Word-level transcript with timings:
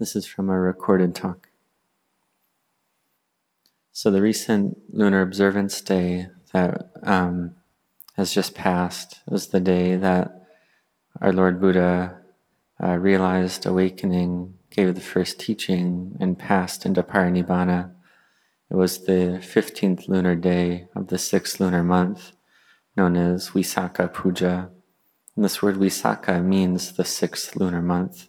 This 0.00 0.16
is 0.16 0.26
from 0.26 0.50
a 0.50 0.58
recorded 0.58 1.14
talk. 1.14 1.50
So, 3.92 4.10
the 4.10 4.20
recent 4.20 4.76
Lunar 4.92 5.22
Observance 5.22 5.80
Day 5.80 6.26
that 6.52 6.90
um, 7.04 7.54
has 8.16 8.34
just 8.34 8.56
passed 8.56 9.20
was 9.28 9.48
the 9.48 9.60
day 9.60 9.94
that 9.94 10.48
our 11.20 11.32
Lord 11.32 11.60
Buddha 11.60 12.18
uh, 12.82 12.96
realized 12.96 13.66
awakening, 13.66 14.54
gave 14.70 14.96
the 14.96 15.00
first 15.00 15.38
teaching, 15.38 16.16
and 16.18 16.36
passed 16.36 16.84
into 16.84 17.04
parinibbana. 17.04 17.92
It 18.70 18.74
was 18.74 19.04
the 19.04 19.40
15th 19.40 20.08
lunar 20.08 20.34
day 20.34 20.88
of 20.96 21.06
the 21.06 21.18
sixth 21.18 21.60
lunar 21.60 21.84
month, 21.84 22.32
known 22.96 23.14
as 23.16 23.50
Visakha 23.50 24.12
Puja. 24.12 24.70
And 25.36 25.44
this 25.44 25.62
word 25.62 25.76
Visakha 25.76 26.44
means 26.44 26.94
the 26.94 27.04
sixth 27.04 27.54
lunar 27.54 27.82
month. 27.82 28.26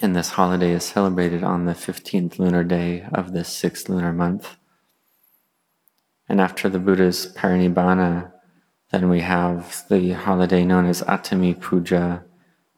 And 0.00 0.14
this 0.14 0.30
holiday 0.30 0.70
is 0.70 0.84
celebrated 0.84 1.42
on 1.42 1.64
the 1.64 1.72
15th 1.72 2.38
lunar 2.38 2.62
day 2.62 3.04
of 3.12 3.32
the 3.32 3.42
sixth 3.42 3.88
lunar 3.88 4.12
month. 4.12 4.56
And 6.28 6.40
after 6.40 6.68
the 6.68 6.78
Buddha's 6.78 7.32
parinibbana, 7.34 8.30
then 8.92 9.08
we 9.08 9.20
have 9.20 9.84
the 9.88 10.12
holiday 10.12 10.64
known 10.64 10.86
as 10.86 11.02
Atthami 11.02 11.60
Puja, 11.60 12.22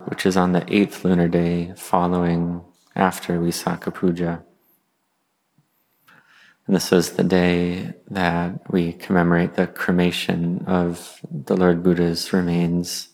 which 0.07 0.25
is 0.25 0.37
on 0.37 0.53
the 0.53 0.65
eighth 0.75 1.05
lunar 1.05 1.29
day 1.29 1.75
following 1.77 2.65
after 2.97 3.39
Visakha 3.39 3.95
Puja. 3.95 4.43
And 6.67 6.75
this 6.75 6.91
is 6.91 7.13
the 7.13 7.25
day 7.25 7.93
that 8.09 8.73
we 8.73 8.95
commemorate 8.95 9.57
the 9.57 9.67
cremation 9.67 10.65
of 10.67 11.21
the 11.31 11.57
Lord 11.57 11.83
Buddha's 11.83 12.33
remains. 12.33 13.10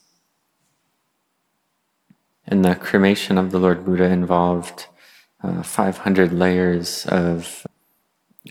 And 2.47 2.65
the 2.65 2.77
cremation 2.77 3.39
of 3.39 3.51
the 3.51 3.59
Lord 3.59 3.85
Buddha 3.85 4.05
involved 4.05 4.87
uh, 5.43 5.63
500 5.63 6.33
layers 6.33 7.05
of 7.07 7.67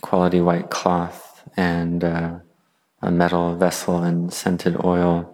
quality 0.02 0.42
white 0.42 0.70
cloth 0.70 1.44
and 1.56 2.04
uh, 2.04 2.40
a 3.02 3.12
metal 3.12 3.56
vessel 3.56 4.04
and 4.04 4.34
scented 4.34 4.84
oil. 4.84 5.32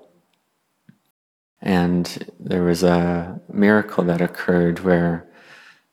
And 1.61 2.31
there 2.39 2.63
was 2.63 2.83
a 2.83 3.39
miracle 3.51 4.03
that 4.05 4.21
occurred 4.21 4.79
where 4.79 5.27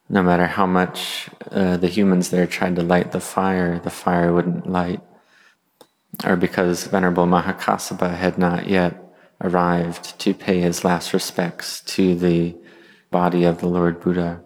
no 0.08 0.22
matter 0.22 0.46
how 0.46 0.66
much 0.66 1.28
uh, 1.50 1.76
the 1.76 1.88
humans 1.88 2.30
there 2.30 2.46
tried 2.46 2.76
to 2.76 2.82
light 2.82 3.12
the 3.12 3.20
fire, 3.20 3.78
the 3.78 3.90
fire 3.90 4.32
wouldn't 4.32 4.68
light. 4.68 5.00
Or 6.24 6.36
because 6.36 6.86
Venerable 6.86 7.26
Mahakassapa 7.26 8.16
had 8.16 8.38
not 8.38 8.68
yet 8.68 9.07
arrived 9.40 10.18
to 10.20 10.34
pay 10.34 10.60
his 10.60 10.84
last 10.84 11.12
respects 11.12 11.80
to 11.82 12.14
the 12.14 12.56
body 13.10 13.44
of 13.44 13.60
the 13.60 13.68
Lord 13.68 14.00
Buddha. 14.00 14.42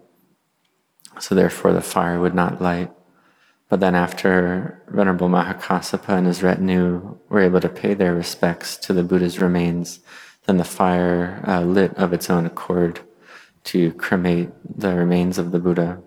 So 1.19 1.35
therefore 1.35 1.73
the 1.73 1.81
fire 1.81 2.21
would 2.21 2.35
not 2.35 2.61
light. 2.61 2.91
But 3.69 3.81
then 3.81 3.95
after 3.95 4.83
Venerable 4.89 5.29
Mahakassapa 5.29 6.11
and 6.11 6.27
his 6.27 6.43
retinue 6.43 7.19
were 7.29 7.41
able 7.41 7.61
to 7.61 7.69
pay 7.69 7.95
their 7.95 8.15
respects 8.15 8.77
to 8.79 8.93
the 8.93 9.03
Buddha's 9.03 9.41
remains, 9.41 10.01
then 10.47 10.59
the 10.59 10.65
fire 10.65 11.43
uh, 11.47 11.63
lit 11.63 11.95
of 11.95 12.13
its 12.13 12.29
own 12.29 12.45
accord 12.45 13.01
to 13.65 13.93
cremate 13.93 14.51
the 14.65 14.95
remains 14.95 15.39
of 15.39 15.53
the 15.53 15.59
Buddha. 15.59 16.03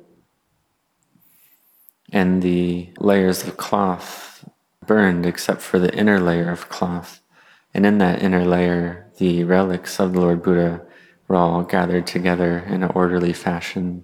And 2.12 2.44
the 2.44 2.94
layers 3.00 3.44
of 3.44 3.58
cloth 3.58 4.48
burned 4.86 5.26
except 5.26 5.62
for 5.62 5.80
the 5.80 5.94
inner 5.96 6.20
layer 6.20 6.52
of 6.52 6.70
cloth. 6.70 7.22
And 7.76 7.86
in 7.86 7.98
that 7.98 8.24
inner 8.24 8.46
layer, 8.46 9.12
the 9.18 9.44
relics 9.44 10.00
of 10.00 10.14
the 10.14 10.22
Lord 10.22 10.42
Buddha 10.42 10.82
were 11.28 11.36
all 11.36 11.62
gathered 11.64 12.08
together 12.08 12.60
in 12.60 12.84
an 12.84 12.92
orderly 12.96 13.34
fashion. 13.34 14.02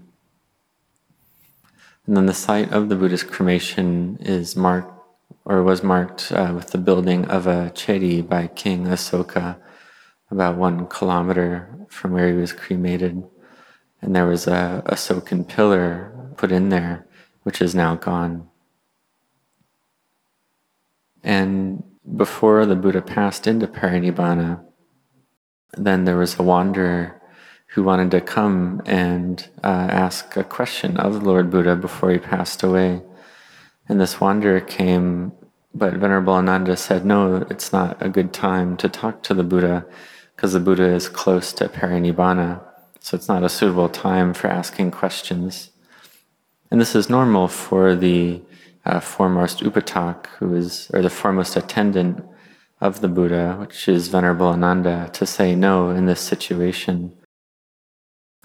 And 2.06 2.18
then 2.18 2.26
the 2.26 2.34
site 2.34 2.74
of 2.74 2.90
the 2.90 2.98
Buddha's 2.98 3.24
cremation 3.24 4.18
is 4.20 4.58
marked 4.58 4.92
or 5.46 5.64
was 5.64 5.84
marked 5.84 6.34
uh, 6.34 6.52
with 6.54 6.72
the 6.72 6.78
building 6.78 7.24
of 7.30 7.48
a 7.48 7.72
chedi 7.74 8.22
by 8.28 8.48
King 8.48 8.88
Asoka 8.88 9.56
about 10.30 10.58
one 10.58 10.86
kilometer 10.88 11.74
from 11.88 12.12
where 12.12 12.28
he 12.28 12.36
was 12.36 12.52
cremated 12.52 13.24
and 14.02 14.14
there 14.14 14.26
was 14.26 14.48
a, 14.48 14.84
Asokan 14.88 15.48
pillar 15.48 16.12
put 16.36 16.52
in 16.52 16.68
there, 16.68 17.08
which 17.44 17.62
is 17.62 17.74
now 17.74 17.96
gone. 17.96 18.50
And 21.24 21.84
before 22.16 22.66
the 22.66 22.76
Buddha 22.76 23.02
passed 23.02 23.48
into 23.48 23.68
parinibbana, 23.68 24.64
then 25.78 26.06
there 26.06 26.18
was 26.18 26.38
a 26.38 26.44
wanderer 26.44 27.22
who 27.68 27.84
wanted 27.84 28.12
to 28.12 28.22
come 28.22 28.82
and 28.86 29.48
uh, 29.64 29.88
ask 29.90 30.36
a 30.36 30.44
question 30.44 30.98
of 30.98 31.24
Lord 31.24 31.50
Buddha 31.50 31.76
before 31.76 32.12
he 32.12 32.18
passed 32.18 32.64
away. 32.64 33.02
And 33.88 34.00
this 34.00 34.20
wanderer 34.20 34.60
came, 34.60 35.32
but 35.74 35.94
Venerable 35.94 36.34
Ananda 36.34 36.76
said, 36.76 37.06
No, 37.06 37.48
it's 37.50 37.72
not 37.72 38.02
a 38.02 38.10
good 38.10 38.34
time 38.34 38.76
to 38.78 38.90
talk 38.90 39.24
to 39.24 39.34
the 39.34 39.44
Buddha 39.44 39.86
because 40.36 40.54
the 40.54 40.60
Buddha 40.60 40.86
is 40.86 41.08
close 41.08 41.54
to 41.54 41.70
parinibbana. 41.70 42.62
So 43.00 43.16
it's 43.16 43.28
not 43.28 43.44
a 43.44 43.50
suitable 43.50 43.90
time 43.90 44.34
for 44.34 44.48
asking 44.48 44.92
questions. 44.92 45.70
And 46.70 46.80
this 46.80 46.96
is 46.96 47.10
normal 47.10 47.48
for 47.48 47.96
the 47.96 48.42
uh, 48.86 49.00
foremost 49.00 49.60
upatak, 49.60 50.28
who 50.38 50.56
is, 50.56 50.90
or 50.94 51.02
the 51.02 51.10
foremost 51.10 51.56
attendant 51.56 52.24
of 52.80 53.02
the 53.02 53.08
Buddha, 53.08 53.58
which 53.60 53.88
is 53.88 54.08
Venerable 54.08 54.48
Ananda, 54.48 55.10
to 55.14 55.26
say 55.26 55.56
no 55.56 55.92
in 55.92 56.08
this 56.08 56.22
situation. 56.22 57.16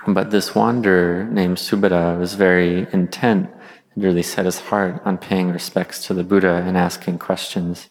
But 0.06 0.30
this 0.30 0.54
wanderer 0.54 1.24
named 1.24 1.56
Subhadda 1.56 2.18
was 2.18 2.34
very 2.34 2.86
intent 2.92 3.50
and 3.94 4.04
really 4.04 4.22
set 4.22 4.44
his 4.44 4.60
heart 4.60 5.00
on 5.04 5.18
paying 5.18 5.50
respects 5.50 6.06
to 6.06 6.14
the 6.14 6.22
Buddha 6.22 6.62
and 6.66 6.76
asking 6.76 7.18
questions. 7.18 7.88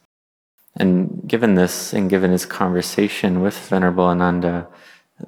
And 0.77 1.23
given 1.27 1.55
this, 1.55 1.93
and 1.93 2.09
given 2.09 2.31
his 2.31 2.45
conversation 2.45 3.41
with 3.41 3.57
Venerable 3.57 4.05
Ananda, 4.05 4.67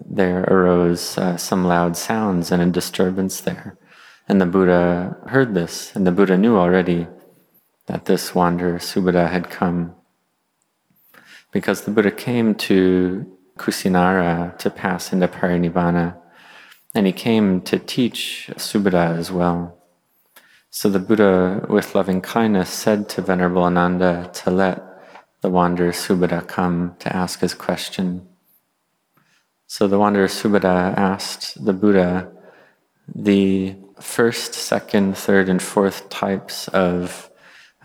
there 0.05 0.43
arose 0.43 1.17
uh, 1.17 1.37
some 1.37 1.65
loud 1.65 1.97
sounds 1.97 2.51
and 2.51 2.61
a 2.61 2.65
disturbance 2.65 3.41
there. 3.41 3.77
And 4.27 4.41
the 4.41 4.45
Buddha 4.45 5.17
heard 5.27 5.53
this, 5.53 5.95
and 5.95 6.05
the 6.05 6.11
Buddha 6.11 6.37
knew 6.37 6.57
already 6.57 7.07
that 7.85 8.05
this 8.05 8.35
wanderer 8.35 8.77
Subhadda, 8.77 9.29
had 9.29 9.49
come. 9.49 9.95
Because 11.51 11.83
the 11.83 11.91
Buddha 11.91 12.11
came 12.11 12.53
to 12.55 13.37
Kusinara 13.57 14.57
to 14.57 14.69
pass 14.69 15.13
into 15.13 15.29
parinibbana, 15.29 16.17
and 16.93 17.07
he 17.07 17.13
came 17.13 17.61
to 17.61 17.79
teach 17.79 18.49
Subhadda 18.55 19.17
as 19.17 19.31
well. 19.31 19.77
So 20.69 20.89
the 20.89 20.99
Buddha, 20.99 21.65
with 21.69 21.95
loving 21.95 22.19
kindness, 22.19 22.69
said 22.69 23.07
to 23.09 23.21
Venerable 23.21 23.63
Ananda 23.63 24.29
to 24.43 24.51
let 24.51 24.83
the 25.41 25.49
wanderer 25.49 25.91
Subhadda 25.91 26.47
come 26.47 26.95
to 26.99 27.15
ask 27.15 27.39
his 27.39 27.53
question. 27.53 28.27
So 29.67 29.87
the 29.87 29.97
wanderer 29.97 30.27
Subhadda 30.27 30.97
asked 30.97 31.63
the 31.63 31.73
Buddha 31.73 32.29
the 33.15 33.77
first, 34.01 34.53
second, 34.53 35.17
third, 35.17 35.49
and 35.49 35.61
fourth 35.61 36.09
types 36.09 36.67
of 36.69 37.29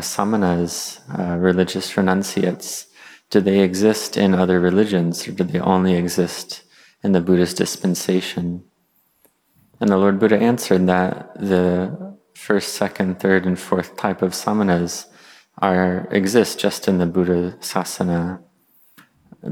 samanas, 0.01 1.01
uh, 1.19 1.37
religious 1.39 1.97
renunciates, 1.97 2.87
do 3.31 3.41
they 3.41 3.61
exist 3.61 4.17
in 4.17 4.35
other 4.35 4.61
religions 4.61 5.27
or 5.27 5.33
do 5.33 5.45
they 5.45 5.61
only 5.61 5.95
exist 5.95 6.65
in 7.03 7.13
the 7.13 7.21
Buddhist 7.21 7.57
dispensation? 7.57 8.65
And 9.81 9.91
the 9.91 9.97
Lord 9.97 10.19
Buddha 10.19 10.39
answered 10.39 10.87
that 10.87 11.35
the 11.35 12.17
first, 12.35 12.75
second, 12.75 13.21
third, 13.21 13.47
and 13.47 13.59
fourth 13.59 13.97
type 13.97 14.23
of 14.23 14.33
samanas 14.33 15.07
are 15.59 16.09
exist 16.11 16.59
just 16.59 16.89
in 16.89 16.99
the 16.99 17.07
Buddha 17.07 17.57
sasana 17.61 18.43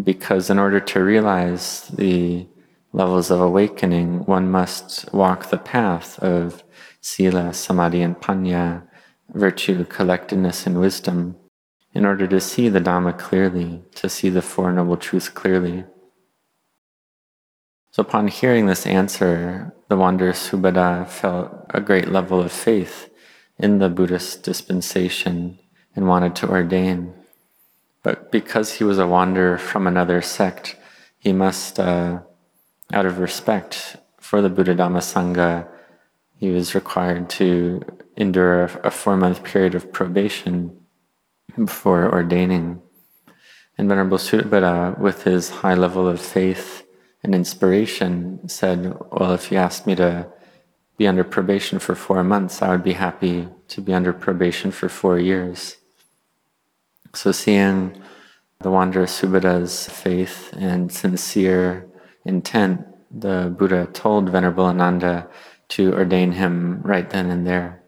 because 0.02 0.50
in 0.50 0.58
order 0.58 0.80
to 0.80 1.02
realize 1.02 1.88
the 1.88 2.46
levels 2.92 3.30
of 3.30 3.40
awakening, 3.40 4.24
one 4.24 4.50
must 4.50 5.12
walk 5.12 5.50
the 5.50 5.58
path 5.58 6.18
of 6.18 6.62
sila, 7.00 7.54
samadhi, 7.54 8.02
and 8.02 8.16
panya, 8.16 8.82
virtue, 9.32 9.84
collectedness, 9.84 10.66
and 10.66 10.80
wisdom, 10.80 11.36
in 11.94 12.04
order 12.04 12.26
to 12.26 12.40
see 12.40 12.68
the 12.68 12.80
Dhamma 12.80 13.16
clearly, 13.18 13.82
to 13.94 14.08
see 14.08 14.28
the 14.28 14.42
Four 14.42 14.72
Noble 14.72 14.96
Truths 14.96 15.28
clearly. 15.28 15.84
So, 17.92 18.02
upon 18.02 18.28
hearing 18.28 18.66
this 18.66 18.86
answer, 18.86 19.74
the 19.88 19.96
wanderer 19.96 20.32
Subhadda 20.32 21.08
felt 21.08 21.66
a 21.70 21.80
great 21.80 22.08
level 22.08 22.40
of 22.40 22.52
faith 22.52 23.10
in 23.58 23.78
the 23.78 23.88
Buddhist 23.88 24.42
dispensation 24.42 25.58
and 25.96 26.06
wanted 26.06 26.36
to 26.36 26.48
ordain. 26.48 27.12
But 28.02 28.30
because 28.30 28.74
he 28.74 28.84
was 28.84 28.98
a 28.98 29.06
wanderer 29.06 29.58
from 29.58 29.86
another 29.86 30.22
sect, 30.22 30.76
he 31.18 31.32
must, 31.32 31.78
uh, 31.78 32.20
out 32.92 33.06
of 33.06 33.18
respect 33.18 33.96
for 34.18 34.40
the 34.42 34.48
Buddha 34.48 34.74
Dhamma 34.74 34.98
Sangha, 34.98 35.68
he 36.36 36.50
was 36.50 36.74
required 36.74 37.28
to 37.30 37.82
endure 38.16 38.64
a, 38.64 38.90
four 38.90 39.16
month 39.16 39.44
period 39.44 39.74
of 39.74 39.92
probation 39.92 40.78
before 41.56 42.10
ordaining. 42.12 42.80
And 43.76 43.88
Venerable 43.88 44.18
Subhadda, 44.18 44.98
with 44.98 45.24
his 45.24 45.50
high 45.50 45.74
level 45.74 46.08
of 46.08 46.20
faith 46.20 46.84
and 47.22 47.34
inspiration, 47.34 48.48
said, 48.48 48.96
Well, 49.12 49.32
if 49.32 49.50
you 49.50 49.58
asked 49.58 49.86
me 49.86 49.94
to 49.96 50.28
be 50.96 51.06
under 51.06 51.24
probation 51.24 51.78
for 51.78 51.94
four 51.94 52.22
months, 52.22 52.62
I 52.62 52.70
would 52.70 52.84
be 52.84 52.92
happy 52.92 53.48
to 53.68 53.80
be 53.80 53.92
under 53.92 54.12
probation 54.12 54.70
for 54.70 54.88
four 54.88 55.18
years. 55.18 55.76
So, 57.14 57.32
seeing 57.32 58.00
the 58.60 58.70
wanderer 58.70 59.06
Subhadda's 59.06 59.88
faith 59.88 60.54
and 60.56 60.92
sincere 60.92 61.89
intent, 62.24 62.86
the 63.10 63.54
Buddha 63.56 63.86
told 63.92 64.30
Venerable 64.30 64.66
Ananda 64.66 65.28
to 65.70 65.92
ordain 65.94 66.32
him 66.32 66.80
right 66.82 67.08
then 67.08 67.30
and 67.30 67.46
there. 67.46 67.82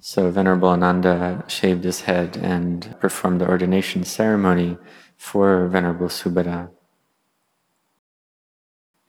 So, 0.00 0.30
Venerable 0.30 0.70
Ananda 0.70 1.44
shaved 1.46 1.84
his 1.84 2.02
head 2.02 2.36
and 2.36 2.96
performed 3.00 3.40
the 3.40 3.48
ordination 3.48 4.02
ceremony 4.04 4.76
for 5.16 5.68
Venerable 5.68 6.08
Subhadda. 6.08 6.70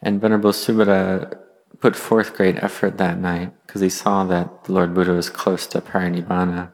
And 0.02 0.22
Venerable 0.22 0.52
Subhadda 0.52 1.40
put 1.80 1.96
forth 1.96 2.36
great 2.36 2.62
effort 2.64 2.98
that 2.98 3.18
night 3.18 3.54
because 3.66 3.82
he 3.82 3.90
saw 3.90 4.24
that 4.26 4.66
the 4.66 4.74
Lord 4.74 4.94
Buddha 4.94 5.14
was 5.14 5.30
close 5.30 5.66
to 5.68 5.82
parinibbana. 5.82 6.72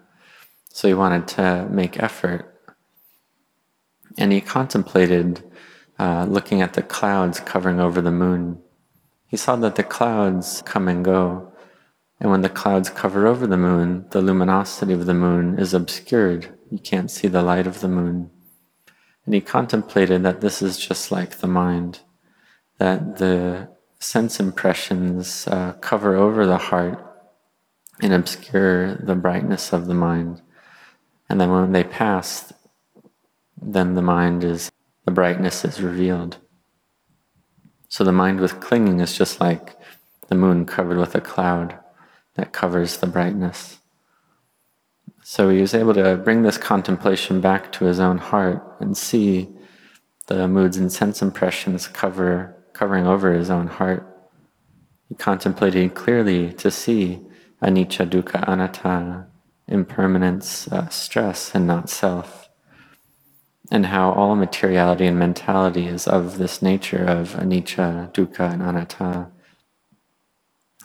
So 0.71 0.87
he 0.87 0.93
wanted 0.93 1.27
to 1.29 1.67
make 1.71 2.01
effort. 2.03 2.53
And 4.17 4.31
he 4.31 4.41
contemplated 4.41 5.48
uh, 5.99 6.25
looking 6.27 6.61
at 6.61 6.73
the 6.73 6.81
clouds 6.81 7.39
covering 7.39 7.79
over 7.79 8.01
the 8.01 8.11
moon. 8.11 8.61
He 9.27 9.37
saw 9.37 9.55
that 9.57 9.75
the 9.75 9.83
clouds 9.83 10.63
come 10.65 10.87
and 10.87 11.05
go. 11.05 11.53
And 12.19 12.31
when 12.31 12.41
the 12.41 12.49
clouds 12.49 12.89
cover 12.89 13.27
over 13.27 13.45
the 13.45 13.57
moon, 13.57 14.05
the 14.09 14.21
luminosity 14.21 14.93
of 14.93 15.05
the 15.05 15.13
moon 15.13 15.59
is 15.59 15.73
obscured. 15.73 16.57
You 16.71 16.79
can't 16.79 17.11
see 17.11 17.27
the 17.27 17.43
light 17.43 17.67
of 17.67 17.81
the 17.81 17.87
moon. 17.87 18.31
And 19.25 19.35
he 19.35 19.41
contemplated 19.41 20.23
that 20.23 20.41
this 20.41 20.61
is 20.61 20.77
just 20.77 21.11
like 21.11 21.37
the 21.37 21.47
mind 21.47 21.99
that 22.79 23.17
the 23.17 23.69
sense 23.99 24.39
impressions 24.39 25.47
uh, 25.47 25.73
cover 25.81 26.15
over 26.15 26.45
the 26.45 26.57
heart 26.57 27.05
and 28.01 28.13
obscure 28.13 28.95
the 28.95 29.15
brightness 29.15 29.73
of 29.73 29.85
the 29.85 29.93
mind. 29.93 30.41
And 31.29 31.39
then 31.39 31.51
when 31.51 31.73
they 31.73 31.83
pass, 31.83 32.51
then 33.61 33.93
the 33.93 34.01
mind 34.01 34.43
is, 34.43 34.71
the 35.05 35.11
brightness 35.11 35.65
is 35.65 35.81
revealed. 35.81 36.37
So 37.87 38.03
the 38.03 38.11
mind 38.11 38.39
with 38.39 38.59
clinging 38.59 38.99
is 38.99 39.17
just 39.17 39.41
like 39.41 39.75
the 40.27 40.35
moon 40.35 40.65
covered 40.65 40.97
with 40.97 41.15
a 41.15 41.21
cloud 41.21 41.79
that 42.35 42.53
covers 42.53 42.97
the 42.97 43.07
brightness. 43.07 43.79
So 45.23 45.49
he 45.49 45.61
was 45.61 45.73
able 45.73 45.93
to 45.95 46.17
bring 46.17 46.43
this 46.43 46.57
contemplation 46.57 47.41
back 47.41 47.71
to 47.73 47.85
his 47.85 47.99
own 47.99 48.17
heart 48.17 48.63
and 48.79 48.97
see 48.97 49.49
the 50.27 50.47
moods 50.47 50.77
and 50.77 50.91
sense 50.91 51.21
impressions 51.21 51.87
cover 51.87 52.55
covering 52.73 53.05
over 53.05 53.33
his 53.33 53.49
own 53.49 53.67
heart. 53.67 54.05
He 55.07 55.15
contemplated 55.15 55.95
clearly 55.95 56.53
to 56.53 56.71
see 56.71 57.19
anicca, 57.61 58.09
dukkha, 58.09 58.47
anatta, 58.47 59.27
impermanence, 59.67 60.67
uh, 60.67 60.87
stress, 60.89 61.53
and 61.53 61.67
not 61.67 61.89
self, 61.89 62.48
and 63.71 63.85
how 63.87 64.11
all 64.11 64.35
materiality 64.35 65.05
and 65.05 65.19
mentality 65.19 65.87
is 65.87 66.07
of 66.07 66.37
this 66.37 66.61
nature 66.61 67.03
of 67.03 67.33
anicca, 67.33 68.11
dukkha, 68.13 68.53
and 68.53 68.61
anatta. 68.61 69.27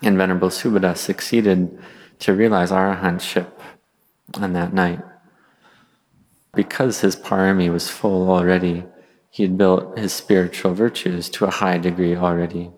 And 0.02 0.18
Venerable 0.18 0.48
Subhadda 0.48 0.96
succeeded 0.96 1.78
to 2.18 2.34
realize 2.34 2.70
arahantship 2.70 3.50
on 4.34 4.52
that 4.52 4.74
night. 4.74 5.00
Because 6.54 7.00
his 7.00 7.16
parami 7.16 7.72
was 7.72 7.88
full 7.88 8.30
already, 8.30 8.84
he 9.30 9.42
had 9.42 9.58
built 9.58 9.98
his 9.98 10.12
spiritual 10.12 10.74
virtues 10.74 11.28
to 11.30 11.46
a 11.46 11.50
high 11.50 11.78
degree 11.78 12.14
already. 12.14 12.70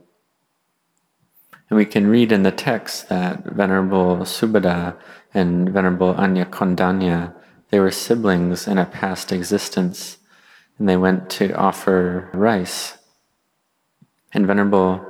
And 1.69 1.77
we 1.77 1.85
can 1.85 2.07
read 2.07 2.33
in 2.33 2.45
the 2.45 2.53
text 2.53 3.09
that 3.09 3.45
Venerable 3.45 4.19
Subhadda 4.19 4.97
and 5.35 5.69
Venerable 5.69 6.15
Anya 6.17 6.47
Kondanya, 6.47 7.35
they 7.71 7.81
were 7.81 7.91
siblings 7.91 8.67
in 8.67 8.79
a 8.79 8.87
past 8.87 9.33
existence, 9.33 10.19
and 10.79 10.89
they 10.89 10.97
went 10.97 11.31
to 11.31 11.53
offer 11.55 12.31
rice. 12.33 12.99
And 14.33 14.47
Venerable 14.47 15.05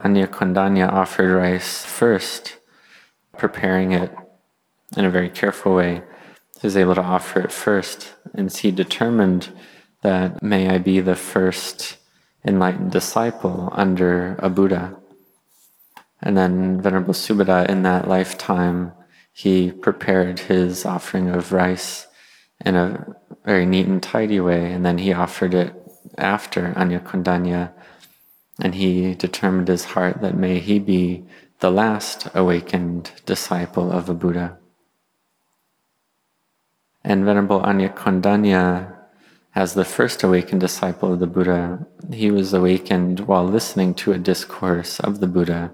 Anya 0.00 0.26
Kondanya 0.26 0.90
offered 0.90 1.34
rice 1.34 1.84
first, 1.84 2.56
preparing 3.36 3.92
it 3.92 4.14
in 4.96 5.04
a 5.04 5.10
very 5.10 5.28
careful 5.30 5.74
way. 5.74 6.02
He 6.60 6.66
was 6.66 6.76
able 6.76 6.94
to 6.94 7.02
offer 7.02 7.40
it 7.40 7.52
first, 7.52 8.14
and 8.34 8.52
he 8.52 8.70
determined 8.70 9.48
that 10.02 10.42
may 10.42 10.68
I 10.68 10.78
be 10.78 11.00
the 11.00 11.16
first 11.16 11.96
enlightened 12.44 12.92
disciple 12.92 13.68
under 13.72 14.36
a 14.38 14.48
Buddha. 14.48 14.96
And 16.22 16.36
then 16.36 16.80
Venerable 16.80 17.14
Subhadda, 17.14 17.68
in 17.68 17.82
that 17.82 18.08
lifetime, 18.08 18.92
he 19.42 19.72
prepared 19.72 20.38
his 20.38 20.84
offering 20.84 21.30
of 21.30 21.50
rice 21.50 22.06
in 22.62 22.76
a 22.76 23.06
very 23.42 23.64
neat 23.64 23.86
and 23.86 24.02
tidy 24.02 24.38
way, 24.38 24.70
and 24.70 24.84
then 24.84 24.98
he 24.98 25.14
offered 25.14 25.54
it 25.54 25.74
after 26.18 26.74
Anya 26.76 27.00
Kondanya, 27.00 27.72
and 28.60 28.74
he 28.74 29.14
determined 29.14 29.68
his 29.68 29.86
heart 29.86 30.20
that 30.20 30.36
may 30.36 30.58
he 30.58 30.78
be 30.78 31.24
the 31.60 31.70
last 31.70 32.28
awakened 32.34 33.12
disciple 33.24 33.90
of 33.90 34.10
a 34.10 34.14
Buddha. 34.14 34.58
And 37.02 37.24
Venerable 37.24 37.60
Anya 37.60 37.88
Kondanya 37.88 38.94
as 39.54 39.72
the 39.72 39.86
first 39.86 40.22
awakened 40.22 40.60
disciple 40.60 41.14
of 41.14 41.18
the 41.18 41.26
Buddha, 41.26 41.86
he 42.12 42.30
was 42.30 42.52
awakened 42.52 43.20
while 43.20 43.46
listening 43.46 43.94
to 43.94 44.12
a 44.12 44.18
discourse 44.18 45.00
of 45.00 45.20
the 45.20 45.26
Buddha, 45.26 45.72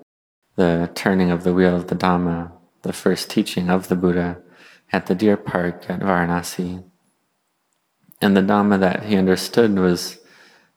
the 0.54 0.88
turning 0.94 1.32
of 1.32 1.42
the 1.42 1.52
wheel 1.52 1.74
of 1.74 1.88
the 1.88 1.96
Dhamma, 1.96 2.55
the 2.86 2.92
first 2.92 3.30
teaching 3.30 3.68
of 3.68 3.88
the 3.88 3.96
Buddha 3.96 4.38
at 4.92 5.06
the 5.06 5.14
deer 5.14 5.36
park 5.36 5.86
at 5.88 6.00
Varanasi. 6.00 6.84
And 8.20 8.36
the 8.36 8.40
Dhamma 8.40 8.80
that 8.80 9.04
he 9.04 9.16
understood 9.16 9.78
was 9.78 10.18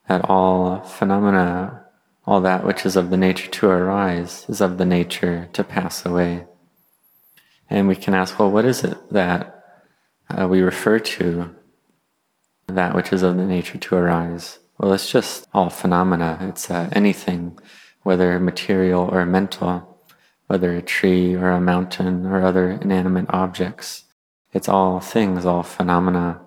that 0.07 0.25
all 0.29 0.81
phenomena, 0.81 1.85
all 2.25 2.41
that 2.41 2.65
which 2.65 2.85
is 2.85 2.95
of 2.95 3.09
the 3.09 3.17
nature 3.17 3.49
to 3.49 3.69
arise, 3.69 4.45
is 4.49 4.61
of 4.61 4.77
the 4.77 4.85
nature 4.85 5.49
to 5.53 5.63
pass 5.63 6.05
away. 6.05 6.45
And 7.69 7.87
we 7.87 7.95
can 7.95 8.13
ask, 8.13 8.39
well, 8.39 8.51
what 8.51 8.65
is 8.65 8.83
it 8.83 8.97
that 9.11 9.63
uh, 10.29 10.47
we 10.47 10.61
refer 10.61 10.99
to 10.99 11.55
that 12.75 12.95
which 12.95 13.11
is 13.11 13.23
of 13.23 13.37
the 13.37 13.45
nature 13.45 13.77
to 13.77 13.95
arise. 13.95 14.59
Well, 14.77 14.93
it's 14.93 15.11
just 15.11 15.47
all 15.53 15.69
phenomena. 15.69 16.37
It's 16.41 16.69
uh, 16.69 16.89
anything, 16.93 17.57
whether 18.03 18.39
material 18.39 19.09
or 19.11 19.25
mental, 19.25 19.88
whether 20.49 20.75
a 20.75 20.81
tree 20.81 21.35
or 21.35 21.51
a 21.51 21.61
mountain 21.61 22.25
or 22.25 22.43
other 22.43 22.71
inanimate 22.71 23.27
objects. 23.29 24.05
It's 24.51 24.67
all 24.67 24.99
things, 24.99 25.45
all 25.45 25.61
phenomena, 25.61 26.41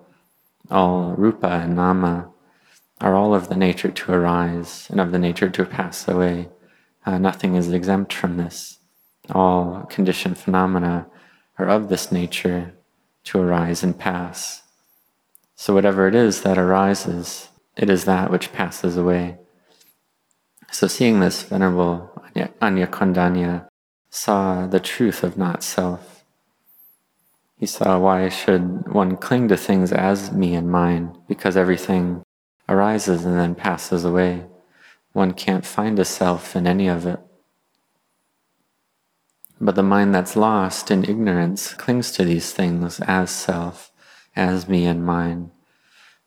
all 0.69 1.13
rupa 1.17 1.47
and 1.47 1.77
nama 1.77 2.29
are 2.99 3.15
all 3.15 3.33
of 3.33 3.47
the 3.47 3.55
nature 3.55 3.91
to 3.91 4.11
arise 4.11 4.87
and 4.89 4.99
of 4.99 5.13
the 5.13 5.19
nature 5.19 5.49
to 5.49 5.65
pass 5.65 6.05
away. 6.05 6.49
Uh, 7.05 7.17
nothing 7.17 7.55
is 7.55 7.71
exempt 7.71 8.11
from 8.11 8.35
this. 8.35 8.79
All 9.31 9.87
conditioned 9.89 10.37
phenomena 10.37 11.07
are 11.57 11.69
of 11.69 11.87
this 11.87 12.11
nature 12.11 12.73
to 13.23 13.39
arise 13.39 13.83
and 13.83 13.97
pass. 13.97 14.63
So, 15.55 15.73
whatever 15.73 16.09
it 16.09 16.15
is 16.15 16.41
that 16.41 16.57
arises, 16.57 17.47
it 17.77 17.89
is 17.89 18.03
that 18.03 18.29
which 18.29 18.51
passes 18.51 18.97
away. 18.97 19.37
So, 20.71 20.87
seeing 20.87 21.21
this, 21.21 21.43
Venerable 21.43 22.11
Anya 22.61 22.87
Kondanya 22.87 23.69
saw 24.15 24.67
the 24.67 24.79
truth 24.79 25.23
of 25.23 25.39
not 25.39 25.63
self. 25.63 26.23
He 27.57 27.65
saw 27.65 27.97
why 27.97 28.29
should 28.29 28.87
one 28.93 29.17
cling 29.17 29.47
to 29.47 29.57
things 29.57 29.91
as 29.91 30.31
me 30.31 30.53
and 30.53 30.71
mine, 30.71 31.17
because 31.27 31.57
everything 31.57 32.23
arises 32.69 33.25
and 33.25 33.39
then 33.39 33.55
passes 33.55 34.05
away. 34.05 34.45
One 35.13 35.33
can't 35.33 35.65
find 35.65 35.97
a 35.97 36.05
self 36.05 36.55
in 36.55 36.67
any 36.67 36.87
of 36.87 37.07
it. 37.07 37.19
But 39.59 39.73
the 39.73 39.81
mind 39.81 40.13
that's 40.13 40.35
lost 40.35 40.91
in 40.91 41.05
ignorance 41.05 41.73
clings 41.73 42.11
to 42.11 42.23
these 42.23 42.51
things 42.51 42.99
as 42.99 43.31
self 43.31 43.91
as 44.35 44.69
me 44.69 44.85
and 44.85 45.03
mine. 45.03 45.49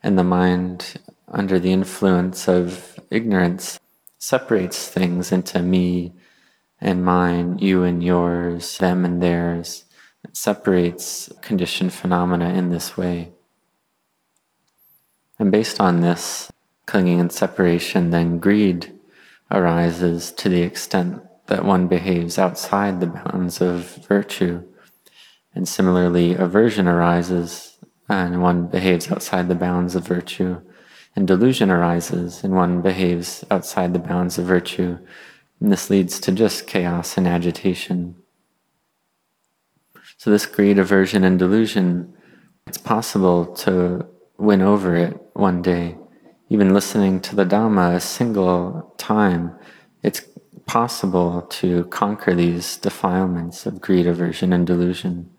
And 0.03 0.19
the 0.19 0.25
mind, 0.25 1.01
under 1.29 1.61
the 1.61 1.73
influence 1.73 2.49
of 2.49 2.99
ignorance, 3.13 3.79
separates 4.19 4.89
things 4.89 5.31
into 5.31 5.63
me 5.63 6.15
and 6.81 7.05
mine, 7.05 7.59
you 7.59 7.83
and 7.83 8.03
yours, 8.03 8.79
them 8.79 9.05
and 9.05 9.23
theirs. 9.23 9.85
It 10.25 10.37
separates 10.37 11.31
conditioned 11.41 11.93
phenomena 11.93 12.51
in 12.51 12.71
this 12.71 12.97
way. 12.97 13.33
And 15.39 15.53
based 15.53 15.81
on 15.81 16.01
this 16.01 16.51
clinging 16.87 17.21
and 17.21 17.33
separation, 17.33 18.11
then 18.11 18.39
greed 18.39 18.93
arises 19.51 20.33
to 20.33 20.49
the 20.49 20.63
extent 20.63 21.23
that 21.47 21.65
one 21.65 21.87
behaves 21.89 22.39
outside 22.39 23.01
the 23.01 23.07
bounds 23.07 23.61
of 23.61 24.07
virtue. 24.07 24.63
And 25.55 25.69
similarly, 25.69 26.35
aversion 26.35 26.89
arises 26.89 27.77
and 28.09 28.43
one 28.43 28.67
behaves 28.67 29.11
outside 29.11 29.49
the 29.49 29.55
bounds 29.55 29.95
of 29.95 30.07
virtue, 30.07 30.61
and 31.15 31.27
delusion 31.27 31.71
arises, 31.71 32.45
and 32.45 32.55
one 32.55 32.83
behaves 32.83 33.45
outside 33.51 33.93
the 33.93 33.99
bounds 33.99 34.39
of 34.39 34.45
virtue, 34.45 34.99
And 35.61 35.73
this 35.73 35.91
leads 35.91 36.21
to 36.21 36.33
just 36.33 36.67
chaos 36.67 37.17
and 37.17 37.27
agitation. 37.27 38.17
So, 40.19 40.31
this 40.31 40.47
greed, 40.47 40.79
aversion, 40.79 41.25
and 41.25 41.39
delusion, 41.39 42.15
it's 42.67 42.79
possible 42.79 43.47
to 43.57 44.07
win 44.39 44.63
over 44.63 44.97
it 44.97 45.19
one 45.35 45.63
day. 45.63 45.97
Even 46.49 46.75
listening 46.75 47.21
to 47.21 47.37
the 47.37 47.45
Dhamma 47.45 47.97
a 47.97 48.01
single 48.01 48.95
time, 48.99 49.57
it's 50.03 50.23
possible 50.67 51.43
to 51.43 51.85
conquer 51.87 52.35
these 52.35 52.77
defilements 52.77 53.67
of 53.67 53.81
greed, 53.81 54.07
aversion, 54.07 54.53
and 54.53 54.67
delusion. 54.67 55.31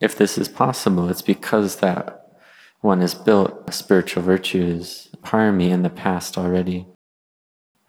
If 0.00 0.16
this 0.16 0.38
is 0.38 0.48
possible, 0.48 1.08
it's 1.08 1.22
because 1.22 1.76
that 1.76 2.20
one 2.80 3.00
has 3.00 3.14
built 3.14 3.72
spiritual 3.72 4.22
virtues, 4.22 5.08
parami, 5.22 5.68
in 5.68 5.82
the 5.82 5.90
past 5.90 6.38
already. 6.38 6.86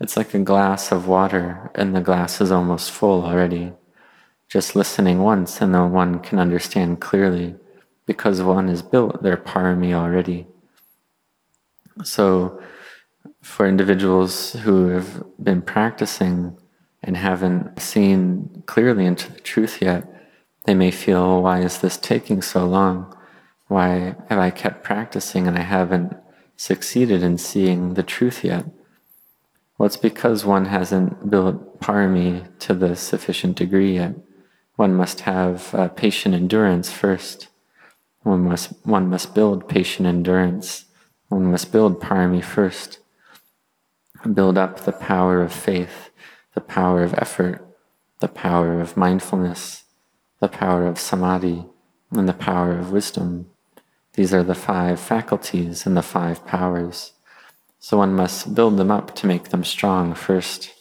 It's 0.01 0.17
like 0.17 0.34
a 0.34 0.39
glass 0.39 0.91
of 0.91 1.08
water, 1.08 1.70
and 1.75 1.96
the 1.96 2.01
glass 2.01 2.41
is 2.41 2.51
almost 2.51 2.89
full 2.89 3.24
already. 3.24 3.74
Just 4.50 4.75
listening 4.75 5.20
once, 5.20 5.62
and 5.62 5.75
then 5.75 5.91
one 5.91 6.17
can 6.20 6.39
understand 6.39 7.00
clearly 7.00 7.53
because 8.08 8.41
one 8.41 8.67
has 8.67 8.81
built 8.81 9.22
their 9.22 9.38
parami 9.38 9.93
already. 9.93 10.48
So, 12.03 12.60
for 13.43 13.67
individuals 13.67 14.53
who 14.63 14.88
have 14.88 15.24
been 15.41 15.62
practicing 15.62 16.58
and 17.03 17.15
haven't 17.15 17.79
seen 17.79 18.63
clearly 18.65 19.05
into 19.05 19.31
the 19.31 19.39
truth 19.39 19.84
yet, 19.84 20.03
they 20.65 20.74
may 20.74 20.89
feel, 20.89 21.43
why 21.43 21.60
is 21.60 21.77
this 21.77 21.98
taking 21.98 22.41
so 22.41 22.65
long? 22.65 23.15
Why 23.67 24.15
have 24.29 24.39
I 24.39 24.50
kept 24.50 24.84
practicing 24.84 25.48
and 25.48 25.60
I 25.60 25.62
haven't 25.62 26.17
succeeded 26.58 27.22
in 27.22 27.38
seeing 27.38 27.93
the 27.93 28.03
truth 28.03 28.43
yet? 28.43 28.65
Well, 29.82 29.88
it's 29.88 29.98
because 29.98 30.46
one 30.46 30.66
hasn't 30.66 31.28
built 31.28 31.80
parami 31.80 32.48
to 32.60 32.76
the 32.76 32.96
sufficient 32.96 33.58
degree 33.58 33.96
yet. 33.96 34.14
One 34.76 34.94
must 34.94 35.22
have 35.22 35.74
uh, 35.74 35.88
patient 35.88 36.36
endurance 36.36 36.92
first. 36.92 37.48
One 38.22 38.44
must, 38.44 38.74
one 38.86 39.10
must 39.10 39.34
build 39.34 39.68
patient 39.68 40.08
endurance. 40.08 40.86
One 41.30 41.50
must 41.50 41.72
build 41.72 42.00
parami 42.00 42.44
first. 42.44 43.00
Build 44.32 44.56
up 44.56 44.82
the 44.82 44.92
power 44.92 45.42
of 45.42 45.52
faith, 45.52 46.12
the 46.54 46.62
power 46.62 47.02
of 47.02 47.16
effort, 47.16 47.66
the 48.20 48.28
power 48.28 48.82
of 48.82 48.96
mindfulness, 48.96 49.86
the 50.40 50.48
power 50.48 50.86
of 50.86 51.00
samadhi, 51.00 51.66
and 52.12 52.30
the 52.30 52.34
power 52.34 52.78
of 52.78 52.92
wisdom. 52.92 53.50
These 54.14 54.32
are 54.32 54.44
the 54.44 54.54
five 54.54 55.00
faculties 55.00 55.88
and 55.88 55.98
the 55.98 56.04
five 56.04 56.46
powers. 56.46 57.14
So 57.84 57.98
one 57.98 58.14
must 58.14 58.54
build 58.54 58.78
them 58.78 58.92
up 58.92 59.16
to 59.16 59.26
make 59.26 59.50
them 59.50 59.64
strong 59.64 60.14
first. 60.14 60.72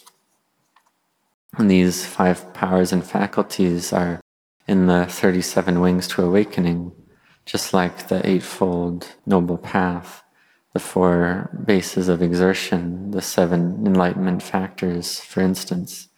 And 1.56 1.70
these 1.70 2.04
five 2.04 2.52
powers 2.52 2.92
and 2.92 3.02
faculties 3.02 3.90
are 3.90 4.20
in 4.68 4.86
the 4.86 5.06
37 5.06 5.80
wings 5.80 6.06
to 6.08 6.22
awakening, 6.22 6.92
just 7.46 7.72
like 7.72 8.08
the 8.08 8.20
Eightfold 8.28 9.08
Noble 9.24 9.56
Path, 9.56 10.22
the 10.74 10.78
four 10.78 11.48
bases 11.64 12.10
of 12.10 12.20
exertion, 12.20 13.12
the 13.12 13.22
seven 13.22 13.86
enlightenment 13.86 14.42
factors, 14.42 15.20
for 15.20 15.40
instance. 15.40 16.08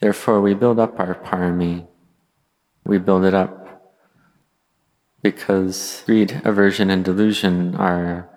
Therefore, 0.00 0.40
we 0.40 0.52
build 0.52 0.80
up 0.80 0.98
our 0.98 1.14
parami. 1.14 1.86
We 2.84 2.98
build 2.98 3.24
it 3.24 3.34
up 3.34 3.94
because 5.22 6.02
greed, 6.06 6.42
aversion, 6.44 6.90
and 6.90 7.04
delusion 7.04 7.76
are 7.76 8.28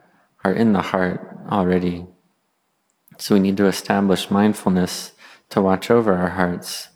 are 0.43 0.53
in 0.53 0.73
the 0.73 0.81
heart 0.81 1.37
already. 1.49 2.05
So 3.17 3.35
we 3.35 3.41
need 3.41 3.57
to 3.57 3.67
establish 3.67 4.31
mindfulness 4.31 5.13
to 5.49 5.61
watch 5.61 5.91
over 5.91 6.13
our 6.13 6.29
hearts, 6.29 6.89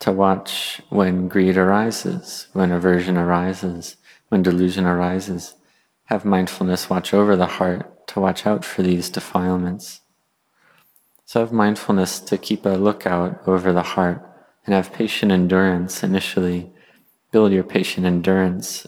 to 0.00 0.12
watch 0.12 0.80
when 0.90 1.28
greed 1.28 1.56
arises, 1.56 2.48
when 2.52 2.70
aversion 2.70 3.16
arises, 3.16 3.96
when 4.28 4.42
delusion 4.42 4.84
arises. 4.84 5.54
Have 6.04 6.24
mindfulness 6.24 6.90
watch 6.90 7.14
over 7.14 7.36
the 7.36 7.46
heart 7.46 8.06
to 8.08 8.20
watch 8.20 8.46
out 8.46 8.64
for 8.64 8.82
these 8.82 9.08
defilements. 9.08 10.00
So 11.24 11.40
have 11.40 11.52
mindfulness 11.52 12.20
to 12.20 12.36
keep 12.36 12.66
a 12.66 12.70
lookout 12.70 13.40
over 13.46 13.72
the 13.72 13.82
heart 13.82 14.28
and 14.66 14.74
have 14.74 14.92
patient 14.92 15.32
endurance 15.32 16.02
initially. 16.02 16.72
Build 17.30 17.52
your 17.52 17.64
patient 17.64 18.04
endurance 18.04 18.86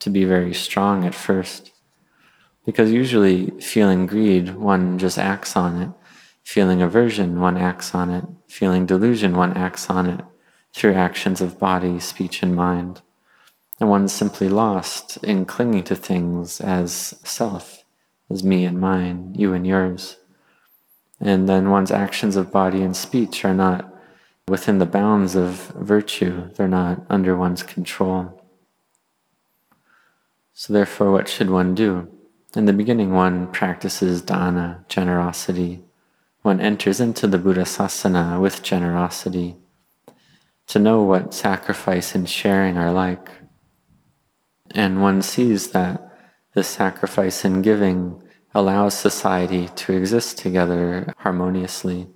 to 0.00 0.10
be 0.10 0.24
very 0.24 0.52
strong 0.52 1.04
at 1.04 1.14
first. 1.14 1.70
Because 2.64 2.90
usually, 2.90 3.50
feeling 3.60 4.06
greed, 4.06 4.54
one 4.54 4.98
just 4.98 5.18
acts 5.18 5.56
on 5.56 5.80
it. 5.80 5.90
Feeling 6.42 6.82
aversion, 6.82 7.40
one 7.40 7.56
acts 7.56 7.94
on 7.94 8.10
it. 8.10 8.24
Feeling 8.48 8.86
delusion, 8.86 9.36
one 9.36 9.56
acts 9.56 9.90
on 9.90 10.06
it 10.06 10.24
through 10.74 10.94
actions 10.94 11.40
of 11.40 11.58
body, 11.58 12.00
speech, 12.00 12.42
and 12.42 12.54
mind. 12.54 13.00
And 13.80 13.88
one's 13.88 14.12
simply 14.12 14.48
lost 14.48 15.16
in 15.18 15.46
clinging 15.46 15.84
to 15.84 15.94
things 15.94 16.60
as 16.60 16.92
self, 17.24 17.84
as 18.28 18.42
me 18.42 18.64
and 18.64 18.80
mine, 18.80 19.34
you 19.36 19.54
and 19.54 19.66
yours. 19.66 20.16
And 21.20 21.48
then 21.48 21.70
one's 21.70 21.92
actions 21.92 22.36
of 22.36 22.52
body 22.52 22.82
and 22.82 22.96
speech 22.96 23.44
are 23.44 23.54
not 23.54 23.92
within 24.48 24.78
the 24.78 24.86
bounds 24.86 25.34
of 25.36 25.72
virtue, 25.76 26.50
they're 26.54 26.68
not 26.68 27.06
under 27.08 27.36
one's 27.36 27.62
control. 27.62 28.42
So, 30.52 30.72
therefore, 30.72 31.10
what 31.12 31.28
should 31.28 31.50
one 31.50 31.74
do? 31.74 32.13
In 32.56 32.66
the 32.66 32.72
beginning, 32.72 33.12
one 33.12 33.48
practices 33.48 34.22
dana, 34.22 34.84
generosity. 34.88 35.82
One 36.42 36.60
enters 36.60 37.00
into 37.00 37.26
the 37.26 37.38
Buddha 37.38 37.62
sasana 37.62 38.40
with 38.40 38.62
generosity 38.62 39.56
to 40.68 40.78
know 40.78 41.02
what 41.02 41.34
sacrifice 41.34 42.14
and 42.14 42.28
sharing 42.28 42.78
are 42.78 42.92
like. 42.92 43.28
And 44.70 45.02
one 45.02 45.20
sees 45.22 45.72
that 45.72 46.00
this 46.54 46.68
sacrifice 46.68 47.44
and 47.44 47.64
giving 47.64 48.22
allows 48.54 48.94
society 48.94 49.68
to 49.74 49.92
exist 49.92 50.38
together 50.38 51.12
harmoniously. 51.18 52.06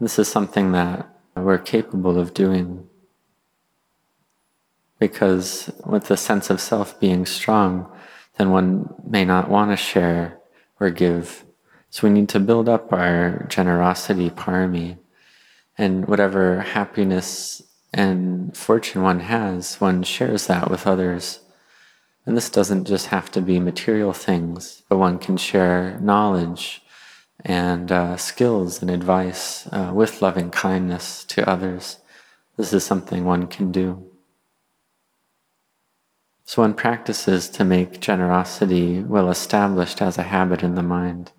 This 0.00 0.18
is 0.18 0.28
something 0.28 0.72
that 0.72 1.08
we're 1.34 1.58
capable 1.58 2.18
of 2.18 2.32
doing. 2.32 2.88
Because 4.98 5.70
with 5.84 6.04
the 6.04 6.16
sense 6.16 6.48
of 6.48 6.62
self 6.62 6.98
being 6.98 7.26
strong, 7.26 7.92
then 8.38 8.50
one 8.50 8.94
may 9.04 9.24
not 9.24 9.48
want 9.48 9.70
to 9.70 9.76
share 9.76 10.38
or 10.78 10.90
give. 10.90 11.44
So 11.90 12.06
we 12.06 12.12
need 12.12 12.28
to 12.30 12.40
build 12.40 12.68
up 12.68 12.92
our 12.92 13.46
generosity 13.48 14.30
parami. 14.30 14.98
And 15.78 16.06
whatever 16.06 16.60
happiness 16.60 17.62
and 17.92 18.56
fortune 18.56 19.02
one 19.02 19.20
has, 19.20 19.80
one 19.80 20.02
shares 20.02 20.46
that 20.46 20.70
with 20.70 20.86
others. 20.86 21.40
And 22.24 22.36
this 22.36 22.50
doesn't 22.50 22.86
just 22.86 23.06
have 23.06 23.30
to 23.32 23.40
be 23.40 23.60
material 23.60 24.12
things, 24.12 24.82
but 24.88 24.98
one 24.98 25.18
can 25.18 25.36
share 25.36 25.98
knowledge 26.00 26.82
and 27.44 27.92
uh, 27.92 28.16
skills 28.16 28.82
and 28.82 28.90
advice 28.90 29.68
uh, 29.68 29.92
with 29.94 30.20
loving 30.22 30.50
kindness 30.50 31.24
to 31.24 31.48
others. 31.48 31.98
This 32.56 32.72
is 32.72 32.84
something 32.84 33.24
one 33.24 33.46
can 33.46 33.70
do. 33.70 34.10
So 36.46 36.62
one 36.62 36.74
practices 36.74 37.48
to 37.50 37.64
make 37.64 38.00
generosity 38.00 39.02
well 39.02 39.30
established 39.30 40.00
as 40.00 40.16
a 40.16 40.22
habit 40.22 40.62
in 40.62 40.76
the 40.76 40.82
mind. 40.82 41.32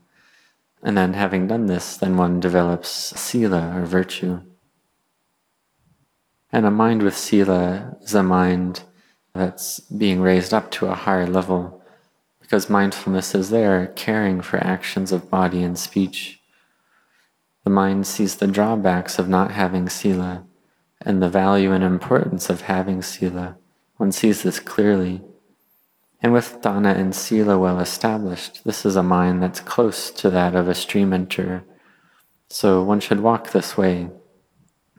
And 0.84 0.98
then 0.98 1.14
having 1.14 1.48
done 1.48 1.68
this, 1.68 1.96
then 1.96 2.18
one 2.18 2.42
develops 2.42 2.90
sila 2.90 3.74
or 3.74 3.86
virtue. 3.86 4.42
And 6.52 6.66
a 6.66 6.72
mind 6.72 7.04
with 7.04 7.18
sila 7.18 7.96
is 8.02 8.14
a 8.16 8.22
mind 8.22 8.84
that's 9.34 9.80
being 9.80 10.20
raised 10.20 10.54
up 10.54 10.72
to 10.72 10.88
a 10.88 10.96
higher 10.96 11.26
level 11.26 11.82
because 12.42 12.70
mindfulness 12.70 13.34
is 13.34 13.50
there 13.50 13.88
caring 13.96 14.42
for 14.42 14.58
actions 14.58 15.14
of 15.14 15.30
body 15.30 15.64
and 15.64 15.80
speech. 15.80 16.42
The 17.64 17.70
mind 17.70 18.08
sees 18.08 18.36
the 18.36 18.48
drawbacks 18.48 19.20
of 19.20 19.30
not 19.30 19.52
having 19.52 19.88
sila 19.88 20.46
and 21.00 21.22
the 21.22 21.30
value 21.30 21.72
and 21.72 21.84
importance 21.84 22.50
of 22.50 22.62
having 22.62 23.02
sila. 23.02 23.58
One 23.98 24.12
sees 24.12 24.44
this 24.44 24.60
clearly. 24.60 25.22
And 26.22 26.34
with 26.34 26.62
dana 26.62 26.94
and 26.94 27.14
sila 27.14 27.58
well 27.58 27.80
established, 27.80 28.64
this 28.64 28.86
is 28.86 28.96
a 28.96 29.04
mind 29.04 29.44
that's 29.44 29.60
close 29.60 30.10
to 30.12 30.30
that 30.32 30.56
of 30.56 30.68
a 30.68 30.76
stream 30.76 31.14
enter. 31.14 31.64
So 32.50 32.82
one 32.82 33.00
should 33.00 33.20
walk 33.20 33.52
this 33.52 33.78
way, 33.78 34.10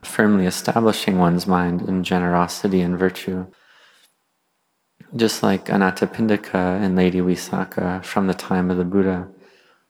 firmly 0.03 0.47
establishing 0.47 1.19
one's 1.19 1.47
mind 1.47 1.83
in 1.83 2.05
generosity 2.05 2.81
and 2.81 2.99
virtue. 2.99 3.47
Just 5.17 5.43
like 5.43 5.67
Anathapindika 5.67 6.55
and 6.55 6.95
Lady 6.95 7.21
Visakha 7.21 8.05
from 8.05 8.27
the 8.27 8.35
time 8.35 8.71
of 8.71 8.77
the 8.77 8.85
Buddha, 8.85 9.29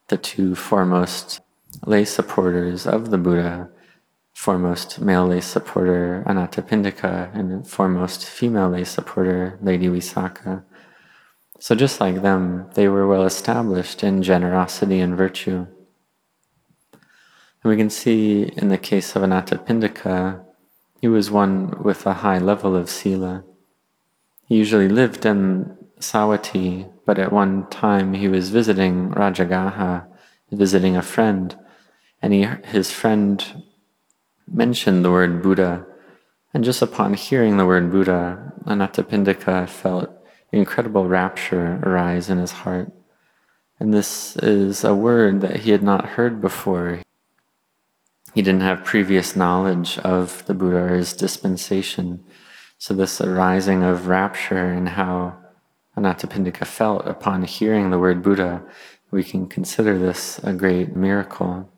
the 0.06 0.16
two 0.16 0.54
foremost 0.54 1.40
lay 1.84 2.04
supporters 2.04 2.86
of 2.86 3.10
the 3.10 3.18
Buddha, 3.18 3.68
foremost 4.38 5.00
male 5.00 5.26
lay 5.26 5.40
supporter 5.40 6.23
Anathapindika 6.25 7.35
and 7.35 7.66
foremost 7.66 8.25
female 8.25 8.68
lay 8.68 8.85
supporter 8.85 9.59
Lady 9.61 9.88
Visakha. 9.88 10.62
So 11.59 11.75
just 11.75 12.00
like 12.00 12.23
them, 12.23 12.71
they 12.75 12.87
were 12.87 13.09
well 13.09 13.25
established 13.25 14.04
in 14.04 14.23
generosity 14.23 15.00
and 15.00 15.16
virtue. 15.16 15.66
we 17.64 17.76
can 17.76 17.90
see 17.90 18.45
in 18.57 18.68
the 18.68 18.78
case 18.78 19.16
of 19.16 19.23
Anathapindika, 19.23 20.40
he 21.00 21.09
was 21.09 21.33
one 21.33 21.83
with 21.83 22.07
a 22.07 22.21
high 22.25 22.38
level 22.38 22.76
of 22.76 22.88
sila. 22.88 23.42
He 24.47 24.54
usually 24.54 24.88
lived 24.88 25.26
in 25.26 25.76
Savatthi, 25.99 26.88
but 27.04 27.18
at 27.18 27.33
one 27.33 27.68
time 27.71 28.14
he 28.14 28.28
was 28.28 28.50
visiting 28.50 29.11
Rajagaha, 29.11 30.07
visiting 30.52 30.97
a 30.97 31.02
friend, 31.02 31.59
and 32.23 32.33
he, 32.33 32.42
his 32.76 32.92
friend 32.92 33.64
mentioned 34.52 35.05
the 35.05 35.11
word 35.11 35.43
Buddha. 35.43 35.87
And 36.55 36.64
just 36.64 36.83
upon 36.83 37.14
hearing 37.14 37.57
the 37.57 37.67
word 37.67 37.90
Buddha, 37.90 38.52
Anathapindika 38.64 39.69
felt 39.69 40.11
incredible 40.52 41.07
rapture 41.07 41.81
arise 41.83 42.31
in 42.31 42.38
his 42.38 42.52
heart. 42.52 42.93
And 43.81 43.95
this 43.95 44.37
is 44.37 44.83
a 44.83 44.95
word 44.95 45.40
that 45.43 45.61
he 45.61 45.71
had 45.71 45.83
not 45.83 46.11
heard 46.11 46.40
before. 46.40 47.00
He 48.35 48.43
didn't 48.43 48.62
have 48.62 48.85
previous 48.85 49.37
knowledge 49.37 49.99
of 49.99 50.45
the 50.47 50.55
Buddha 50.55 50.78
or 50.78 50.97
his 50.97 51.12
dispensation. 51.12 52.25
So, 52.78 52.95
this 52.95 53.21
arising 53.21 53.83
of 53.83 54.07
rapture 54.07 54.73
and 54.73 54.88
how 54.88 55.37
Anathapindika 55.97 56.64
felt 56.64 57.07
upon 57.07 57.43
hearing 57.43 57.90
the 57.90 57.99
word 57.99 58.23
Buddha, 58.23 58.62
we 59.11 59.25
can 59.25 59.49
consider 59.49 59.99
this 59.99 60.38
a 60.40 60.52
great 60.52 60.95
miracle. 60.95 61.71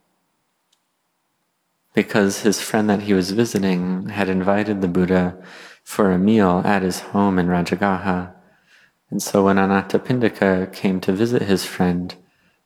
Because 1.95 2.43
his 2.43 2.61
friend 2.61 2.89
that 2.89 3.03
he 3.03 3.15
was 3.15 3.33
visiting 3.33 4.09
had 4.11 4.29
invited 4.29 4.81
the 4.81 4.89
Buddha 4.89 5.37
for 5.83 6.13
a 6.13 6.19
meal 6.19 6.63
at 6.65 6.83
his 6.83 7.01
home 7.01 7.39
in 7.39 7.49
Rajagaha. 7.49 8.33
And 9.11 9.21
so 9.21 9.45
when 9.45 9.57
Anathapindika 9.57 10.73
came 10.73 11.01
to 11.01 11.13
visit 11.13 11.43
his 11.43 11.65
friend, 11.65 12.15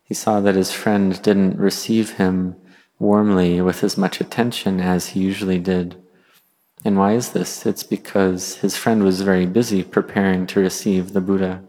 he 0.02 0.14
saw 0.14 0.40
that 0.40 0.54
his 0.54 0.72
friend 0.72 1.20
didn't 1.22 1.56
receive 1.56 2.12
him 2.12 2.56
warmly 2.98 3.60
with 3.60 3.82
as 3.82 3.96
much 3.96 4.20
attention 4.20 4.80
as 4.80 5.08
he 5.08 5.20
usually 5.20 5.58
did. 5.58 5.96
And 6.84 6.98
why 6.98 7.12
is 7.14 7.32
this? 7.32 7.64
It's 7.64 7.82
because 7.82 8.56
his 8.56 8.76
friend 8.76 9.02
was 9.02 9.22
very 9.22 9.46
busy 9.46 9.82
preparing 9.82 10.46
to 10.48 10.60
receive 10.60 11.12
the 11.12 11.22
Buddha. 11.22 11.64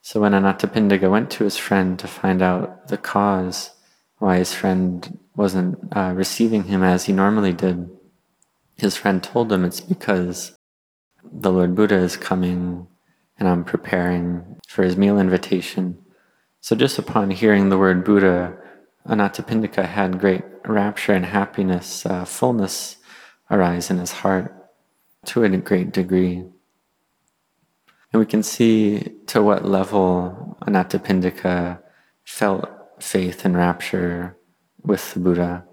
So 0.00 0.20
when 0.20 0.32
Anathapindika 0.32 1.10
went 1.10 1.30
to 1.32 1.44
his 1.44 1.58
friend 1.58 1.98
to 1.98 2.08
find 2.08 2.40
out 2.40 2.88
the 2.88 2.96
cause 2.96 3.70
why 4.18 4.38
his 4.38 4.54
friend 4.54 5.18
wasn't 5.34 5.78
uh, 5.96 6.12
receiving 6.14 6.64
him 6.64 6.82
as 6.82 7.04
he 7.04 7.12
normally 7.12 7.52
did, 7.52 7.88
his 8.76 8.96
friend 8.96 9.22
told 9.22 9.52
him 9.52 9.64
it's 9.64 9.80
because 9.80 10.56
the 11.24 11.50
Lord 11.50 11.74
Buddha 11.74 11.96
is 11.96 12.16
coming 12.16 12.86
and 13.38 13.48
I'm 13.48 13.64
preparing 13.64 14.56
for 14.68 14.82
his 14.82 14.96
meal 14.96 15.18
invitation. 15.18 15.98
So 16.60 16.76
just 16.76 16.98
upon 16.98 17.30
hearing 17.30 17.68
the 17.68 17.78
word 17.78 18.04
Buddha, 18.04 18.56
Anathapindika 19.06 19.84
had 19.86 20.20
great 20.20 20.44
rapture 20.64 21.12
and 21.12 21.26
happiness, 21.26 22.06
uh, 22.06 22.24
fullness 22.24 22.96
arise 23.50 23.90
in 23.90 23.98
his 23.98 24.12
heart 24.12 24.54
to 25.26 25.44
a 25.44 25.48
great 25.56 25.92
degree. 25.92 26.44
And 28.12 28.20
we 28.20 28.26
can 28.26 28.42
see 28.42 29.12
to 29.26 29.42
what 29.42 29.64
level 29.64 30.56
Anathapindika 30.62 31.80
felt 32.24 32.68
faith 33.00 33.44
and 33.44 33.56
rapture 33.56 34.36
with 34.84 35.14
the 35.14 35.20
Buddha. 35.20 35.64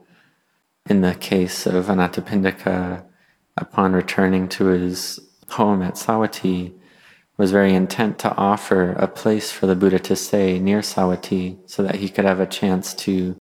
In 0.85 1.01
the 1.01 1.15
case 1.15 1.65
of 1.65 1.85
Anathapindika, 1.85 3.05
upon 3.57 3.93
returning 3.93 4.47
to 4.49 4.65
his 4.65 5.19
home 5.49 5.81
at 5.81 5.95
Savatthi, 5.95 6.73
was 7.37 7.51
very 7.51 7.73
intent 7.73 8.19
to 8.19 8.35
offer 8.35 8.91
a 8.93 9.07
place 9.07 9.51
for 9.51 9.65
the 9.65 9.75
Buddha 9.75 9.99
to 9.99 10.15
stay 10.15 10.59
near 10.59 10.81
Savatthi 10.81 11.57
so 11.69 11.83
that 11.83 11.95
he 11.95 12.09
could 12.09 12.25
have 12.25 12.39
a 12.39 12.45
chance 12.45 12.93
to 12.95 13.37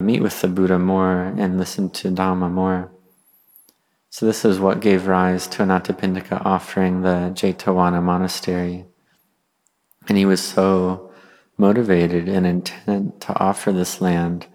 meet 0.00 0.20
with 0.20 0.40
the 0.40 0.48
Buddha 0.48 0.78
more 0.78 1.22
and 1.36 1.58
listen 1.58 1.90
to 1.90 2.10
Dhamma 2.10 2.50
more. 2.50 2.90
So, 4.10 4.26
this 4.26 4.44
is 4.44 4.58
what 4.58 4.80
gave 4.80 5.06
rise 5.06 5.46
to 5.48 5.62
Anathapindika 5.62 6.44
offering 6.44 7.02
the 7.02 7.30
Jetavana 7.34 8.02
monastery. 8.02 8.86
And 10.08 10.16
he 10.16 10.24
was 10.24 10.42
so 10.42 11.12
motivated 11.58 12.28
and 12.28 12.46
intent 12.46 13.20
to 13.20 13.38
offer 13.38 13.70
this 13.70 14.00
land 14.00 14.46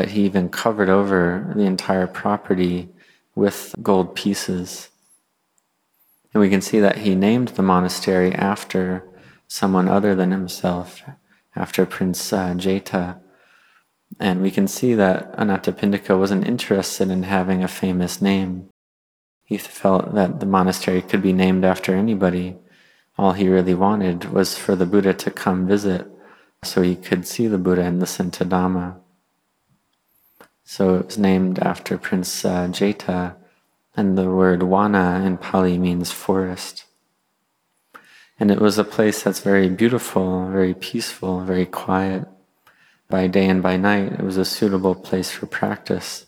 that 0.00 0.12
he 0.12 0.24
even 0.24 0.48
covered 0.48 0.88
over 0.88 1.52
the 1.54 1.64
entire 1.64 2.06
property 2.06 2.88
with 3.34 3.74
gold 3.82 4.14
pieces. 4.14 4.88
And 6.32 6.40
we 6.40 6.48
can 6.48 6.62
see 6.62 6.80
that 6.80 6.98
he 6.98 7.14
named 7.14 7.48
the 7.48 7.62
monastery 7.62 8.34
after 8.34 9.06
someone 9.46 9.88
other 9.88 10.14
than 10.14 10.30
himself, 10.30 11.02
after 11.54 11.84
Prince 11.84 12.32
uh, 12.32 12.54
Jeta. 12.54 13.20
And 14.18 14.40
we 14.40 14.50
can 14.50 14.66
see 14.66 14.94
that 14.94 15.36
Anathapindika 15.36 16.18
wasn't 16.18 16.48
interested 16.48 17.10
in 17.10 17.24
having 17.24 17.62
a 17.62 17.68
famous 17.68 18.22
name. 18.22 18.70
He 19.44 19.58
felt 19.58 20.14
that 20.14 20.40
the 20.40 20.46
monastery 20.46 21.02
could 21.02 21.20
be 21.20 21.34
named 21.34 21.62
after 21.62 21.94
anybody. 21.94 22.56
All 23.18 23.32
he 23.32 23.50
really 23.50 23.74
wanted 23.74 24.32
was 24.32 24.56
for 24.56 24.74
the 24.74 24.86
Buddha 24.86 25.12
to 25.12 25.30
come 25.30 25.66
visit 25.66 26.10
so 26.64 26.80
he 26.80 26.96
could 26.96 27.26
see 27.26 27.48
the 27.48 27.58
Buddha 27.58 27.82
and 27.82 28.00
listen 28.00 28.30
to 28.30 28.46
Dhamma. 28.46 28.99
So 30.72 30.94
it 30.94 31.06
was 31.06 31.18
named 31.18 31.58
after 31.58 31.98
Prince 31.98 32.44
uh, 32.44 32.68
Jeta, 32.68 33.34
and 33.96 34.16
the 34.16 34.30
word 34.30 34.60
wana 34.60 35.26
in 35.26 35.36
Pali 35.36 35.76
means 35.76 36.12
forest. 36.12 36.84
And 38.38 38.52
it 38.52 38.60
was 38.60 38.78
a 38.78 38.84
place 38.84 39.24
that's 39.24 39.40
very 39.40 39.68
beautiful, 39.68 40.48
very 40.48 40.74
peaceful, 40.74 41.40
very 41.40 41.66
quiet. 41.66 42.28
By 43.08 43.26
day 43.26 43.48
and 43.48 43.60
by 43.60 43.78
night, 43.78 44.12
it 44.12 44.22
was 44.22 44.36
a 44.36 44.44
suitable 44.44 44.94
place 44.94 45.32
for 45.32 45.46
practice. 45.46 46.26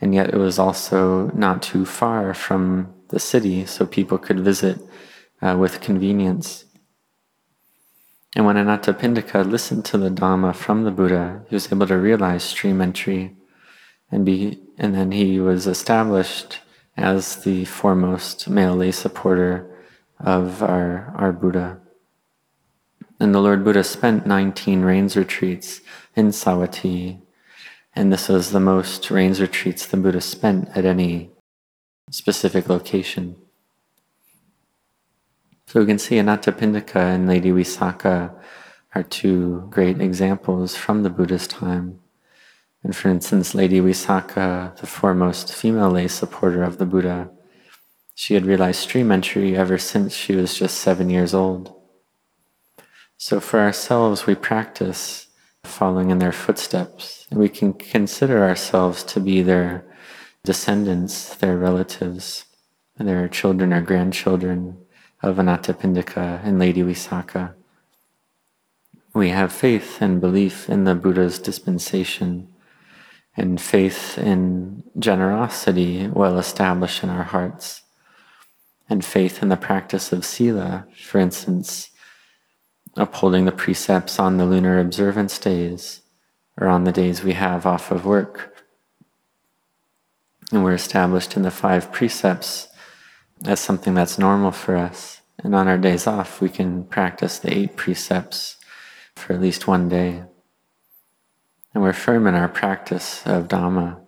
And 0.00 0.14
yet, 0.14 0.32
it 0.32 0.38
was 0.38 0.60
also 0.60 1.32
not 1.34 1.60
too 1.60 1.84
far 1.84 2.34
from 2.34 2.94
the 3.08 3.18
city, 3.18 3.66
so 3.66 3.84
people 3.84 4.16
could 4.16 4.38
visit 4.38 4.78
uh, 5.42 5.56
with 5.58 5.80
convenience. 5.80 6.66
And 8.36 8.46
when 8.46 8.54
Anathapindika 8.54 9.44
listened 9.44 9.84
to 9.86 9.98
the 9.98 10.08
Dhamma 10.08 10.54
from 10.54 10.84
the 10.84 10.92
Buddha, 10.92 11.44
he 11.48 11.56
was 11.56 11.72
able 11.72 11.88
to 11.88 11.98
realize 11.98 12.44
stream 12.44 12.80
entry, 12.80 13.34
and 14.12 14.26
be, 14.26 14.60
and 14.78 14.94
then 14.94 15.10
he 15.10 15.40
was 15.40 15.66
established 15.66 16.60
as 16.96 17.42
the 17.42 17.64
foremost 17.64 18.48
male 18.48 18.76
lay 18.76 18.92
supporter 18.92 19.68
of 20.20 20.62
our, 20.62 21.12
our 21.16 21.32
Buddha. 21.32 21.80
And 23.18 23.34
the 23.34 23.40
Lord 23.40 23.64
Buddha 23.64 23.82
spent 23.82 24.26
19 24.26 24.82
rains 24.82 25.16
retreats 25.16 25.80
in 26.14 26.28
Savatthi, 26.28 27.22
and 27.94 28.12
this 28.12 28.28
was 28.28 28.50
the 28.50 28.60
most 28.60 29.10
rains 29.10 29.40
retreats 29.40 29.86
the 29.86 29.96
Buddha 29.96 30.20
spent 30.20 30.68
at 30.76 30.84
any 30.84 31.30
specific 32.10 32.68
location. 32.68 33.36
So 35.66 35.80
we 35.80 35.86
can 35.86 35.98
see 35.98 36.16
Anathapindika 36.16 36.96
and 36.96 37.26
Lady 37.26 37.50
Visakha 37.50 38.34
are 38.94 39.02
two 39.02 39.66
great 39.70 40.00
examples 40.02 40.76
from 40.76 41.02
the 41.02 41.08
Buddha's 41.08 41.46
time. 41.46 42.01
And 42.84 42.96
for 42.96 43.08
instance, 43.08 43.54
Lady 43.54 43.80
Visakha, 43.80 44.76
the 44.76 44.86
foremost 44.86 45.54
female 45.54 45.90
lay 45.90 46.08
supporter 46.08 46.62
of 46.62 46.78
the 46.78 46.86
Buddha, 46.86 47.30
she 48.14 48.34
had 48.34 48.44
realized 48.44 48.80
stream 48.80 49.12
entry 49.12 49.56
ever 49.56 49.78
since 49.78 50.14
she 50.14 50.34
was 50.34 50.58
just 50.58 50.78
seven 50.78 51.08
years 51.08 51.32
old. 51.32 51.74
So 53.16 53.40
for 53.40 53.60
ourselves, 53.60 54.26
we 54.26 54.34
practice 54.34 55.28
following 55.64 56.10
in 56.10 56.18
their 56.18 56.32
footsteps. 56.32 57.26
And 57.30 57.38
we 57.38 57.48
can 57.48 57.72
consider 57.72 58.42
ourselves 58.42 59.04
to 59.04 59.20
be 59.20 59.42
their 59.42 59.84
descendants, 60.44 61.36
their 61.36 61.56
relatives, 61.56 62.44
and 62.98 63.08
their 63.08 63.28
children 63.28 63.72
or 63.72 63.80
grandchildren 63.80 64.76
of 65.22 65.36
Anathapindika 65.36 66.44
and 66.44 66.58
Lady 66.58 66.82
Visakha. 66.82 67.54
We 69.14 69.28
have 69.28 69.52
faith 69.52 70.02
and 70.02 70.20
belief 70.20 70.68
in 70.68 70.84
the 70.84 70.94
Buddha's 70.94 71.38
dispensation 71.38 72.51
and 73.36 73.60
faith 73.60 74.18
in 74.18 74.82
generosity 74.98 76.08
well 76.08 76.38
established 76.38 77.02
in 77.02 77.10
our 77.10 77.24
hearts, 77.24 77.82
and 78.88 79.04
faith 79.04 79.42
in 79.42 79.48
the 79.48 79.56
practice 79.56 80.12
of 80.12 80.24
sila, 80.24 80.86
for 80.94 81.18
instance, 81.18 81.90
upholding 82.96 83.44
the 83.44 83.52
precepts 83.52 84.18
on 84.18 84.36
the 84.36 84.44
lunar 84.44 84.78
observance 84.78 85.38
days 85.38 86.02
or 86.60 86.68
on 86.68 86.84
the 86.84 86.92
days 86.92 87.22
we 87.22 87.32
have 87.32 87.64
off 87.64 87.90
of 87.90 88.04
work. 88.04 88.54
And 90.50 90.62
we're 90.62 90.74
established 90.74 91.36
in 91.36 91.42
the 91.42 91.50
five 91.50 91.90
precepts 91.90 92.68
as 93.46 93.58
something 93.58 93.94
that's 93.94 94.18
normal 94.18 94.50
for 94.50 94.76
us. 94.76 95.22
And 95.42 95.54
on 95.54 95.66
our 95.66 95.78
days 95.78 96.06
off, 96.06 96.40
we 96.40 96.50
can 96.50 96.84
practice 96.84 97.38
the 97.38 97.56
eight 97.56 97.76
precepts 97.76 98.58
for 99.16 99.32
at 99.32 99.40
least 99.40 99.66
one 99.66 99.88
day. 99.88 100.24
And 101.74 101.82
we're 101.82 101.92
firm 101.92 102.26
in 102.26 102.34
our 102.34 102.48
practice 102.48 103.22
of 103.26 103.48
Dhamma, 103.48 103.98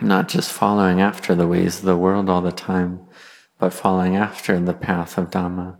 not 0.00 0.28
just 0.28 0.52
following 0.52 1.00
after 1.00 1.34
the 1.34 1.48
ways 1.48 1.80
of 1.80 1.84
the 1.84 1.96
world 1.96 2.28
all 2.28 2.42
the 2.42 2.52
time, 2.52 3.00
but 3.58 3.72
following 3.72 4.14
after 4.14 4.60
the 4.60 4.74
path 4.74 5.18
of 5.18 5.30
Dhamma. 5.30 5.76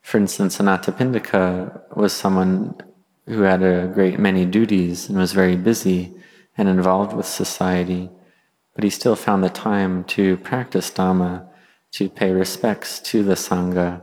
For 0.00 0.18
instance, 0.18 0.58
Anathapindika 0.58 1.96
was 1.96 2.12
someone 2.12 2.74
who 3.26 3.42
had 3.42 3.62
a 3.62 3.88
great 3.88 4.18
many 4.18 4.44
duties 4.46 5.08
and 5.08 5.18
was 5.18 5.32
very 5.32 5.56
busy 5.56 6.14
and 6.56 6.68
involved 6.68 7.14
with 7.14 7.26
society, 7.26 8.10
but 8.74 8.84
he 8.84 8.90
still 8.90 9.16
found 9.16 9.44
the 9.44 9.50
time 9.50 10.04
to 10.04 10.38
practice 10.38 10.90
Dhamma, 10.90 11.46
to 11.92 12.08
pay 12.08 12.32
respects 12.32 12.98
to 13.00 13.22
the 13.22 13.34
Sangha, 13.34 14.02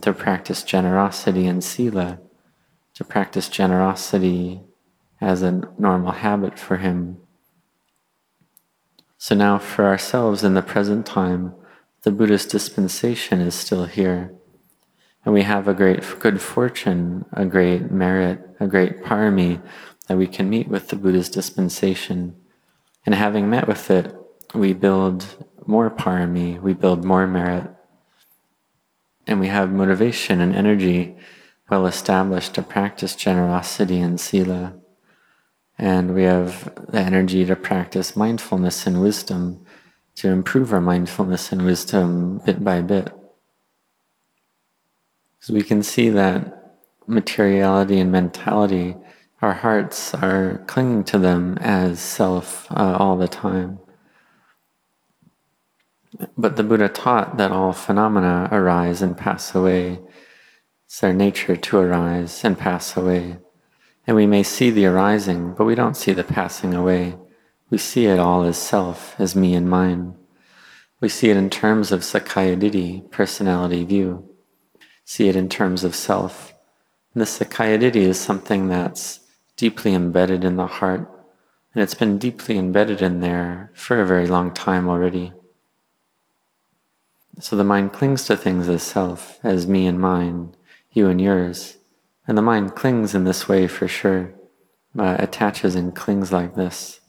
to 0.00 0.12
practice 0.12 0.62
generosity 0.62 1.46
and 1.46 1.62
Sila, 1.62 2.18
to 3.02 3.08
practice 3.08 3.48
generosity 3.48 4.60
as 5.20 5.42
a 5.42 5.60
normal 5.76 6.12
habit 6.12 6.56
for 6.56 6.76
him. 6.76 7.18
So 9.18 9.34
now, 9.34 9.58
for 9.58 9.86
ourselves 9.86 10.44
in 10.44 10.54
the 10.54 10.62
present 10.62 11.04
time, 11.04 11.54
the 12.02 12.12
Buddhist 12.12 12.50
dispensation 12.50 13.40
is 13.40 13.54
still 13.54 13.86
here. 13.86 14.32
And 15.24 15.34
we 15.34 15.42
have 15.42 15.66
a 15.66 15.74
great 15.74 16.02
good 16.20 16.40
fortune, 16.40 17.24
a 17.32 17.44
great 17.44 17.90
merit, 17.90 18.40
a 18.60 18.66
great 18.66 19.02
parami 19.02 19.60
that 20.06 20.16
we 20.16 20.26
can 20.26 20.48
meet 20.48 20.68
with 20.68 20.88
the 20.88 20.96
Buddha's 20.96 21.28
dispensation. 21.28 22.36
And 23.04 23.14
having 23.14 23.50
met 23.50 23.66
with 23.66 23.90
it, 23.90 24.14
we 24.54 24.72
build 24.72 25.44
more 25.66 25.90
parami, 25.90 26.60
we 26.60 26.72
build 26.72 27.04
more 27.04 27.26
merit, 27.26 27.68
and 29.26 29.40
we 29.40 29.48
have 29.48 29.72
motivation 29.72 30.40
and 30.40 30.54
energy 30.54 31.16
well 31.72 31.86
established 31.86 32.52
to 32.52 32.62
practice 32.62 33.16
generosity 33.16 33.98
and 33.98 34.20
sila. 34.20 34.74
And 35.78 36.14
we 36.14 36.24
have 36.24 36.70
the 36.90 37.00
energy 37.00 37.46
to 37.46 37.56
practice 37.56 38.14
mindfulness 38.14 38.86
and 38.86 39.00
wisdom, 39.00 39.64
to 40.16 40.28
improve 40.28 40.74
our 40.74 40.82
mindfulness 40.82 41.50
and 41.50 41.64
wisdom 41.64 42.42
bit 42.44 42.62
by 42.62 42.82
bit. 42.82 43.10
So 45.40 45.54
we 45.54 45.62
can 45.62 45.82
see 45.82 46.10
that 46.10 46.74
materiality 47.06 47.98
and 47.98 48.12
mentality, 48.12 48.94
our 49.40 49.54
hearts 49.54 50.12
are 50.12 50.62
clinging 50.66 51.04
to 51.04 51.18
them 51.18 51.56
as 51.58 52.00
self 52.00 52.70
uh, 52.70 52.98
all 53.00 53.16
the 53.16 53.28
time. 53.28 53.78
But 56.36 56.56
the 56.56 56.64
Buddha 56.64 56.90
taught 56.90 57.38
that 57.38 57.50
all 57.50 57.72
phenomena 57.72 58.50
arise 58.52 59.00
and 59.00 59.16
pass 59.16 59.54
away. 59.54 60.00
It's 60.92 61.00
their 61.00 61.14
nature 61.14 61.56
to 61.56 61.78
arise 61.78 62.44
and 62.44 62.58
pass 62.58 62.98
away. 62.98 63.38
And 64.06 64.14
we 64.14 64.26
may 64.26 64.42
see 64.42 64.68
the 64.68 64.84
arising, 64.84 65.54
but 65.54 65.64
we 65.64 65.74
don't 65.74 65.96
see 65.96 66.12
the 66.12 66.22
passing 66.22 66.74
away. 66.74 67.16
We 67.70 67.78
see 67.78 68.04
it 68.04 68.18
all 68.18 68.42
as 68.42 68.58
self, 68.58 69.18
as 69.18 69.34
me 69.34 69.54
and 69.54 69.70
mine. 69.70 70.16
We 71.00 71.08
see 71.08 71.30
it 71.30 71.38
in 71.38 71.48
terms 71.48 71.92
of 71.92 72.02
Sakkaya 72.02 72.60
Ditthi, 72.60 73.10
personality 73.10 73.84
view 73.84 74.28
see 75.06 75.28
it 75.28 75.34
in 75.34 75.48
terms 75.48 75.82
of 75.82 75.94
self. 75.94 76.52
And 77.14 77.22
the 77.22 77.26
Sakkaya 77.26 77.80
is 77.96 78.20
something 78.20 78.68
that's 78.68 79.20
deeply 79.56 79.94
embedded 79.94 80.44
in 80.44 80.56
the 80.56 80.66
heart, 80.66 81.10
and 81.74 81.82
it's 81.82 81.94
been 81.94 82.18
deeply 82.18 82.58
embedded 82.58 83.00
in 83.00 83.20
there 83.20 83.70
for 83.74 83.98
a 83.98 84.06
very 84.06 84.26
long 84.26 84.52
time 84.52 84.90
already. 84.90 85.32
So 87.40 87.56
the 87.56 87.64
mind 87.64 87.94
clings 87.94 88.26
to 88.26 88.36
things 88.36 88.68
as 88.68 88.82
self, 88.82 89.40
as 89.42 89.66
me 89.66 89.86
and 89.86 89.98
mine, 89.98 90.54
you 90.92 91.08
and 91.08 91.20
yours. 91.20 91.78
And 92.26 92.38
the 92.38 92.42
mind 92.42 92.74
clings 92.74 93.14
in 93.14 93.24
this 93.24 93.48
way 93.48 93.66
for 93.66 93.88
sure, 93.88 94.32
uh, 94.98 95.16
attaches 95.18 95.74
and 95.74 95.94
clings 95.94 96.32
like 96.32 96.54
this. 96.54 97.00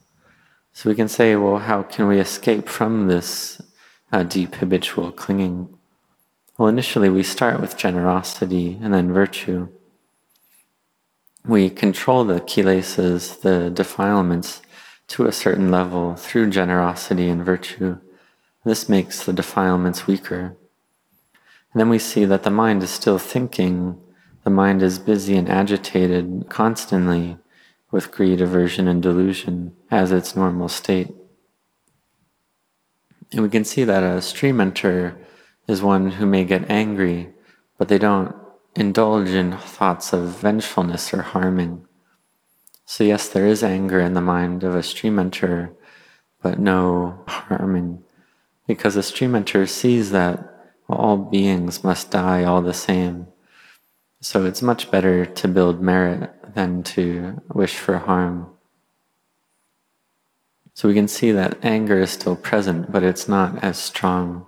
So 0.74 0.90
we 0.90 0.96
can 0.96 1.08
say, 1.08 1.36
well, 1.36 1.60
how 1.60 1.84
can 1.84 2.08
we 2.08 2.20
escape 2.20 2.68
from 2.68 3.08
this 3.08 3.62
uh, 4.12 4.24
deep 4.24 4.56
habitual 4.56 5.12
clinging? 5.12 5.78
Well, 6.58 6.68
initially 6.68 7.10
we 7.10 7.24
start 7.24 7.62
with 7.62 7.78
generosity 7.78 8.80
and 8.82 8.94
then 8.94 9.14
virtue. 9.14 9.70
We 11.46 11.70
control 11.70 12.24
the 12.24 12.40
kilesas, 12.40 13.42
the 13.42 13.70
defilements, 13.70 14.62
to 15.10 15.26
a 15.26 15.32
certain 15.32 15.70
level 15.70 16.16
through 16.16 16.50
generosity 16.50 17.30
and 17.30 17.46
virtue. 17.46 18.00
This 18.64 18.88
makes 18.88 19.26
the 19.26 19.34
defilements 19.34 20.08
weaker. 20.08 20.56
And 21.74 21.80
then 21.80 21.90
we 21.90 21.98
see 21.98 22.24
that 22.26 22.44
the 22.44 22.52
mind 22.52 22.84
is 22.84 22.92
still 22.92 23.18
thinking, 23.18 24.00
the 24.44 24.52
mind 24.52 24.84
is 24.84 25.00
busy 25.00 25.36
and 25.36 25.50
agitated 25.50 26.46
constantly 26.48 27.38
with 27.92 28.12
greed, 28.12 28.42
aversion, 28.42 28.88
and 28.88 29.02
delusion 29.02 29.76
as 29.90 30.12
its 30.12 30.36
normal 30.36 30.70
state. 30.70 31.14
And 33.32 33.42
we 33.42 33.50
can 33.50 33.66
see 33.66 33.84
that 33.86 34.04
a 34.04 34.22
stream 34.22 34.62
enter 34.62 35.18
is 35.68 35.82
one 35.82 36.12
who 36.12 36.26
may 36.28 36.46
get 36.46 36.70
angry, 36.70 37.30
but 37.80 37.88
they 37.88 37.98
don't 37.98 38.36
indulge 38.76 39.30
in 39.30 39.58
thoughts 39.58 40.14
of 40.14 40.30
vengefulness 40.30 41.14
or 41.14 41.24
harming. 41.24 41.88
So, 42.86 43.04
yes, 43.04 43.30
there 43.30 43.48
is 43.48 43.64
anger 43.64 44.00
in 44.00 44.14
the 44.14 44.22
mind 44.22 44.64
of 44.64 44.76
a 44.76 44.84
stream 44.84 45.18
enter, 45.18 45.74
but 46.42 46.60
no 46.60 47.24
harming, 47.28 48.04
because 48.68 48.96
a 48.96 49.04
stream 49.04 49.34
enter 49.34 49.66
sees 49.66 50.12
that 50.12 50.53
all 50.90 51.18
beings 51.18 51.84
must 51.84 52.12
die 52.12 52.44
all 52.44 52.62
the 52.62 52.74
same. 52.74 53.28
So, 54.22 54.46
it's 54.46 54.62
much 54.62 54.90
better 54.90 55.26
to 55.26 55.48
build 55.48 55.82
merit 55.82 56.32
than 56.56 56.84
to 56.84 57.42
wish 57.54 57.76
for 57.76 57.98
harm. 57.98 58.48
So, 60.74 60.88
we 60.88 60.94
can 60.94 61.08
see 61.08 61.32
that 61.32 61.58
anger 61.64 62.00
is 62.00 62.12
still 62.12 62.36
present, 62.36 62.92
but 62.92 63.04
it's 63.04 63.28
not 63.28 63.64
as 63.64 63.78
strong 63.78 64.46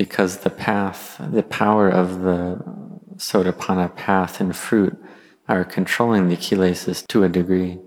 because 0.00 0.38
the 0.38 0.48
path, 0.48 1.20
the 1.30 1.42
power 1.42 1.86
of 1.86 2.22
the 2.22 2.58
sotapanna 3.16 3.94
path 3.94 4.40
and 4.40 4.56
fruit 4.56 4.96
are 5.46 5.62
controlling 5.62 6.30
the 6.30 6.38
kilesas 6.38 7.06
to 7.08 7.22
a 7.22 7.28
degree. 7.28 7.78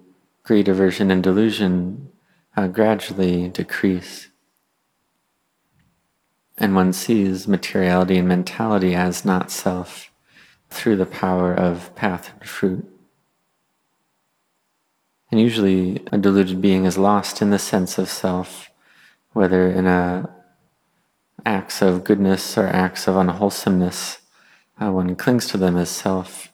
Greed, 0.44 0.68
aversion, 0.68 1.10
and 1.10 1.24
delusion 1.24 2.12
uh, 2.56 2.68
gradually 2.68 3.50
decrease. 3.50 4.28
And 6.58 6.76
one 6.76 6.94
sees 6.94 7.48
materiality 7.48 8.18
and 8.18 8.28
mentality 8.28 8.96
as 8.96 9.26
not 9.26 9.52
self 9.52 10.12
through 10.70 10.98
the 10.98 11.06
power 11.06 11.54
of 11.54 11.94
path 11.96 12.32
and 12.34 12.48
fruit. 12.48 12.90
And 15.32 15.42
usually 15.42 16.04
a 16.12 16.18
deluded 16.18 16.62
being 16.62 16.86
is 16.86 16.98
lost 16.98 17.42
in 17.42 17.50
the 17.50 17.60
sense 17.60 17.98
of 17.98 18.10
self, 18.10 18.70
whether 19.32 19.68
in 19.68 19.88
a 19.88 20.30
acts 21.46 21.82
of 21.82 22.04
goodness 22.04 22.58
or 22.58 22.68
acts 22.68 23.08
of 23.08 23.16
unwholesomeness, 23.16 24.20
uh, 24.80 24.92
one 24.92 25.16
clings 25.16 25.48
to 25.48 25.58
them 25.58 25.78
as 25.78 25.90
self. 25.90 26.54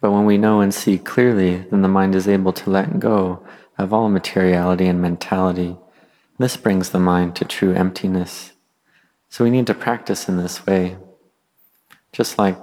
But 0.00 0.12
when 0.12 0.26
we 0.26 0.38
know 0.38 0.60
and 0.60 0.72
see 0.72 0.98
clearly, 0.98 1.64
then 1.70 1.82
the 1.82 1.88
mind 1.88 2.14
is 2.14 2.28
able 2.28 2.52
to 2.52 2.70
let 2.70 3.00
go 3.00 3.44
of 3.78 3.92
all 3.92 4.08
materiality 4.08 4.86
and 4.86 5.00
mentality. 5.00 5.76
This 6.38 6.56
brings 6.56 6.90
the 6.90 6.98
mind 6.98 7.36
to 7.36 7.44
true 7.44 7.72
emptiness. 7.72 8.52
So 9.28 9.44
we 9.44 9.50
need 9.50 9.66
to 9.66 9.74
practice 9.74 10.28
in 10.28 10.36
this 10.36 10.66
way. 10.66 10.96
Just 12.12 12.38
like 12.38 12.58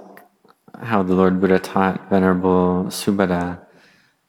how 0.80 1.02
the 1.02 1.14
Lord 1.14 1.40
Buddha 1.40 1.58
taught 1.58 2.10
Venerable 2.10 2.86
Subhadda 2.88 3.60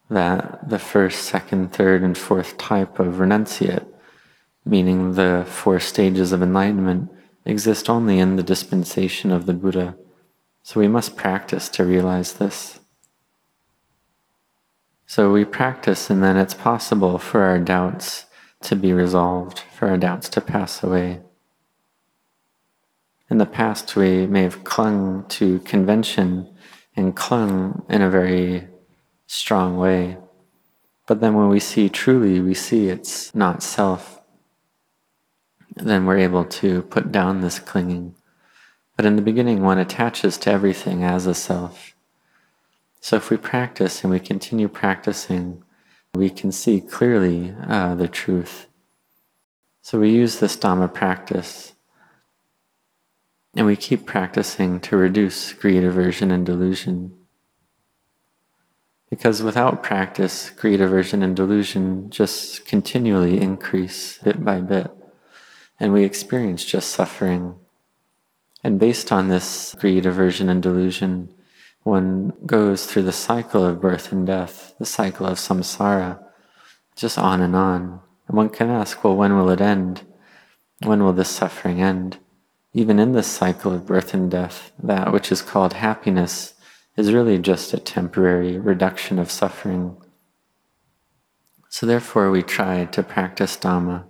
that 0.09 0.69
the 0.69 0.79
first, 0.79 1.23
second, 1.23 1.73
third, 1.73 2.03
and 2.03 2.17
fourth 2.17 2.57
type 2.57 2.99
of 2.99 3.15
renunciate 3.15 3.85
meaning 4.65 5.13
the 5.13 5.45
four 5.47 5.79
stages 5.79 6.31
of 6.31 6.41
enlightenment, 6.41 7.11
exist 7.45 7.89
only 7.89 8.17
in 8.17 8.35
the 8.35 8.43
dispensation 8.43 9.31
of 9.31 9.45
the 9.45 9.53
Buddha. 9.53 9.95
So 10.63 10.79
we 10.79 10.87
must 10.87 11.15
practice 11.15 11.69
to 11.69 11.85
realize 11.85 12.33
this. 12.33 12.79
So 15.05 15.31
we 15.31 15.45
practice, 15.45 16.09
and 16.09 16.23
then 16.23 16.35
it's 16.35 16.55
possible 16.55 17.19
for 17.19 17.43
our 17.43 17.59
doubts 17.59 18.25
to 18.61 18.75
be 18.75 18.93
resolved, 18.93 19.59
for 19.59 19.87
our 19.87 19.97
doubts 19.97 20.29
to 20.29 20.41
pass 20.41 20.81
away. 20.83 21.21
In 23.29 23.37
the 23.37 23.45
past, 23.45 23.95
we 23.95 24.27
may 24.27 24.43
have 24.43 24.63
clung 24.63 25.25
to 25.29 25.59
convention 25.59 26.49
and 26.95 27.15
clung 27.15 27.83
in 27.89 28.01
a 28.01 28.09
very 28.09 28.67
strong 29.27 29.77
way. 29.77 30.17
But 31.07 31.21
then 31.21 31.33
when 31.33 31.49
we 31.49 31.59
see 31.59 31.89
truly, 31.89 32.39
we 32.39 32.53
see 32.53 32.87
it's 32.87 33.33
not 33.35 33.63
self, 33.63 34.21
then 35.75 36.05
we're 36.05 36.19
able 36.19 36.45
to 36.45 36.83
put 36.83 37.11
down 37.11 37.41
this 37.41 37.59
clinging. 37.59 38.15
But 38.95 39.05
in 39.05 39.15
the 39.15 39.21
beginning, 39.21 39.61
one 39.61 39.77
attaches 39.77 40.37
to 40.39 40.51
everything 40.51 41.03
as 41.03 41.25
a 41.25 41.33
self. 41.33 41.95
So 43.01 43.17
if 43.17 43.29
we 43.29 43.37
practice 43.37 44.03
and 44.03 44.11
we 44.11 44.19
continue 44.19 44.67
practicing, 44.67 45.63
we 46.15 46.29
can 46.29 46.51
see 46.51 46.81
clearly 46.81 47.53
uh, 47.67 47.95
the 47.95 48.07
truth. 48.07 48.67
So 49.81 49.99
we 49.99 50.11
use 50.11 50.39
this 50.39 50.57
Dhamma 50.57 50.93
practice 50.93 51.73
and 53.55 53.65
we 53.65 53.75
keep 53.75 54.05
practicing 54.05 54.79
to 54.81 54.97
reduce 54.97 55.53
greed, 55.53 55.83
aversion, 55.83 56.31
and 56.31 56.45
delusion. 56.45 57.15
Because 59.09 59.41
without 59.41 59.83
practice, 59.83 60.49
greed, 60.49 60.81
aversion, 60.81 61.23
and 61.23 61.35
delusion 61.35 62.09
just 62.09 62.65
continually 62.65 63.39
increase 63.39 64.17
bit 64.17 64.43
by 64.43 64.59
bit 64.59 64.91
and 65.79 65.93
we 65.93 66.03
experience 66.03 66.63
just 66.63 66.89
suffering. 66.89 67.55
And 68.63 68.79
based 68.79 69.11
on 69.11 69.27
this 69.27 69.75
greed, 69.77 70.05
aversion, 70.05 70.49
and 70.49 70.61
delusion, 70.61 71.34
one 71.85 72.33
goes 72.47 72.87
through 72.87 73.03
the 73.03 73.11
cycle 73.11 73.63
of 73.63 73.79
birth 73.79 74.11
and 74.11 74.25
death, 74.25 74.73
the 74.79 74.85
cycle 74.87 75.27
of 75.27 75.37
samsara, 75.37 76.19
just 76.95 77.15
on 77.15 77.41
and 77.41 77.55
on. 77.55 78.01
And 78.27 78.35
one 78.35 78.49
can 78.49 78.71
ask, 78.71 79.03
well, 79.03 79.15
when 79.15 79.37
will 79.37 79.51
it 79.51 79.61
end? 79.61 80.01
When 80.81 81.03
will 81.03 81.13
this 81.13 81.29
suffering 81.29 81.83
end? 81.83 82.17
Even 82.73 82.97
in 82.97 83.11
this 83.11 83.27
cycle 83.27 83.71
of 83.71 83.85
birth 83.85 84.15
and 84.15 84.31
death, 84.31 84.71
that 84.81 85.13
which 85.13 85.31
is 85.31 85.43
called 85.43 85.73
happiness 85.73 86.55
is 86.97 87.13
really 87.13 87.37
just 87.37 87.71
a 87.71 87.77
temporary 87.77 88.57
reduction 88.57 89.19
of 89.19 89.29
suffering. 89.29 89.95
So 91.69 91.85
therefore 91.85 92.31
we 92.31 92.41
try 92.41 92.85
to 92.85 93.03
practice 93.03 93.55
Dhamma. 93.57 94.05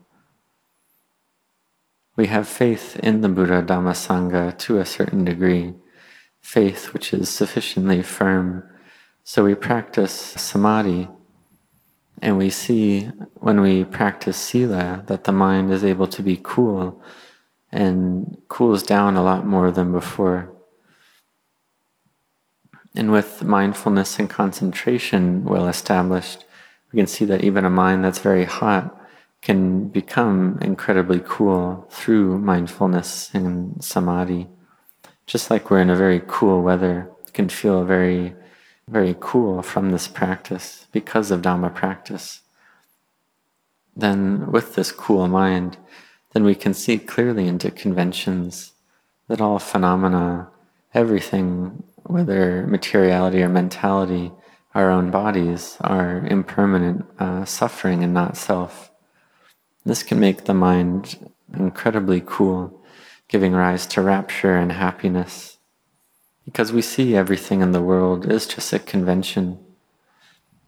We 2.15 2.27
have 2.27 2.47
faith 2.47 2.97
in 3.03 3.19
the 3.19 3.27
Buddha 3.27 3.61
Dhamma 3.61 3.91
Sangha 3.91 4.57
to 4.59 4.79
a 4.79 4.85
certain 4.85 5.25
degree 5.25 5.73
faith 6.45 6.93
which 6.93 7.11
is 7.11 7.27
sufficiently 7.27 8.03
firm. 8.03 8.63
So 9.23 9.43
we 9.43 9.55
practice 9.55 10.13
samadhi, 10.13 11.09
and 12.21 12.37
we 12.37 12.51
see 12.51 13.09
when 13.33 13.61
we 13.61 13.83
practice 13.83 14.37
sila 14.37 15.03
that 15.07 15.23
the 15.23 15.31
mind 15.31 15.71
is 15.71 15.83
able 15.83 16.07
to 16.07 16.21
be 16.21 16.39
cool 16.43 17.01
and 17.71 18.37
cools 18.47 18.83
down 18.83 19.15
a 19.15 19.23
lot 19.23 19.47
more 19.47 19.71
than 19.71 19.91
before. 19.91 20.53
And 22.95 23.11
with 23.11 23.43
mindfulness 23.43 24.19
and 24.19 24.29
concentration 24.29 25.45
well 25.45 25.67
established, 25.67 26.45
we 26.91 26.97
can 26.97 27.07
see 27.07 27.25
that 27.25 27.43
even 27.43 27.65
a 27.65 27.71
mind 27.71 28.05
that's 28.05 28.19
very 28.19 28.45
hot 28.45 28.95
can 29.41 29.87
become 29.89 30.59
incredibly 30.61 31.21
cool 31.25 31.87
through 31.89 32.37
mindfulness 32.37 33.31
and 33.33 33.83
samadhi 33.83 34.47
just 35.25 35.49
like 35.49 35.69
we're 35.69 35.81
in 35.81 35.89
a 35.89 35.95
very 35.95 36.21
cool 36.27 36.61
weather, 36.61 37.09
can 37.35 37.49
feel 37.49 37.83
very, 37.83 38.33
very 38.87 39.15
cool 39.19 39.61
from 39.61 39.91
this 39.91 40.07
practice 40.07 40.87
because 40.91 41.29
of 41.29 41.41
Dhamma 41.41 41.75
practice. 41.75 42.41
Then, 43.95 44.51
with 44.51 44.75
this 44.75 44.91
cool 44.91 45.27
mind, 45.27 45.77
then 46.33 46.43
we 46.43 46.55
can 46.55 46.73
see 46.73 46.97
clearly 46.97 47.47
into 47.47 47.69
conventions 47.71 48.73
that 49.27 49.41
all 49.41 49.59
phenomena, 49.59 50.49
everything, 50.93 51.83
whether 52.03 52.65
materiality 52.67 53.41
or 53.41 53.49
mentality, 53.49 54.31
our 54.73 54.89
own 54.89 55.11
bodies, 55.11 55.77
are 55.81 56.25
impermanent 56.25 57.05
uh, 57.19 57.45
suffering 57.45 58.03
and 58.03 58.13
not 58.13 58.37
self. 58.37 58.91
This 59.85 60.03
can 60.03 60.19
make 60.19 60.45
the 60.45 60.53
mind 60.53 61.31
incredibly 61.53 62.21
cool 62.25 62.81
giving 63.27 63.53
rise 63.53 63.85
to 63.87 64.01
rapture 64.01 64.55
and 64.55 64.71
happiness. 64.71 65.57
Because 66.45 66.71
we 66.71 66.81
see 66.81 67.15
everything 67.15 67.61
in 67.61 67.71
the 67.71 67.81
world 67.81 68.31
is 68.31 68.45
just 68.45 68.71
a 68.73 68.79
convention. 68.79 69.59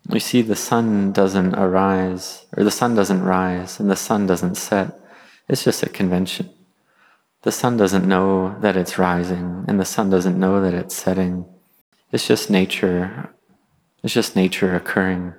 We 0.10 0.20
see 0.20 0.42
the 0.42 0.56
sun 0.56 1.12
doesn't 1.12 1.54
arise, 1.56 2.46
or 2.56 2.64
the 2.64 2.72
sun 2.72 2.96
doesn't 2.96 3.24
rise, 3.24 3.80
and 3.80 3.92
the 3.92 3.96
sun 3.96 4.26
doesn't 4.26 4.56
set. 4.56 5.00
It's 5.48 5.64
just 5.64 5.84
a 5.84 5.90
convention. 5.90 6.50
The 7.44 7.52
sun 7.52 7.78
doesn't 7.78 8.08
know 8.08 8.58
that 8.62 8.76
it's 8.76 8.98
rising, 8.98 9.66
and 9.68 9.80
the 9.80 9.86
sun 9.86 10.10
doesn't 10.10 10.40
know 10.40 10.62
that 10.62 10.74
it's 10.74 10.96
setting. 10.96 11.46
It's 12.12 12.28
just 12.28 12.50
nature. 12.50 13.34
It's 14.04 14.14
just 14.14 14.36
nature 14.36 14.76
occurring. 14.76 15.34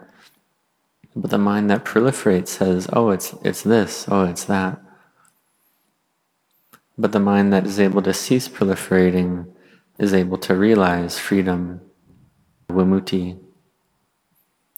But 1.16 1.31
the 1.31 1.38
mind 1.38 1.70
that 1.70 1.85
proliferates 1.85 2.48
says, 2.48 2.88
oh, 2.92 3.11
it's, 3.11 3.35
it's 3.42 3.62
this, 3.62 4.07
oh, 4.09 4.24
it's 4.24 4.44
that. 4.44 4.81
But 6.98 7.12
the 7.12 7.20
mind 7.20 7.52
that 7.52 7.64
is 7.64 7.78
able 7.78 8.02
to 8.02 8.12
cease 8.12 8.48
proliferating 8.48 9.46
is 9.98 10.12
able 10.12 10.37
to 10.38 10.56
realize 10.56 11.16
freedom, 11.18 11.80
vimutti. 12.68 13.38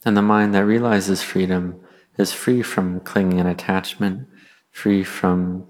And 0.05 0.17
the 0.17 0.23
mind 0.23 0.55
that 0.55 0.67
realizes 0.67 1.23
freedom 1.23 1.81
is 2.19 2.33
free 2.33 2.63
from 2.63 3.01
clinging 3.01 3.41
and 3.41 3.49
attachment, 3.49 4.29
free 4.71 5.03
from 5.03 5.67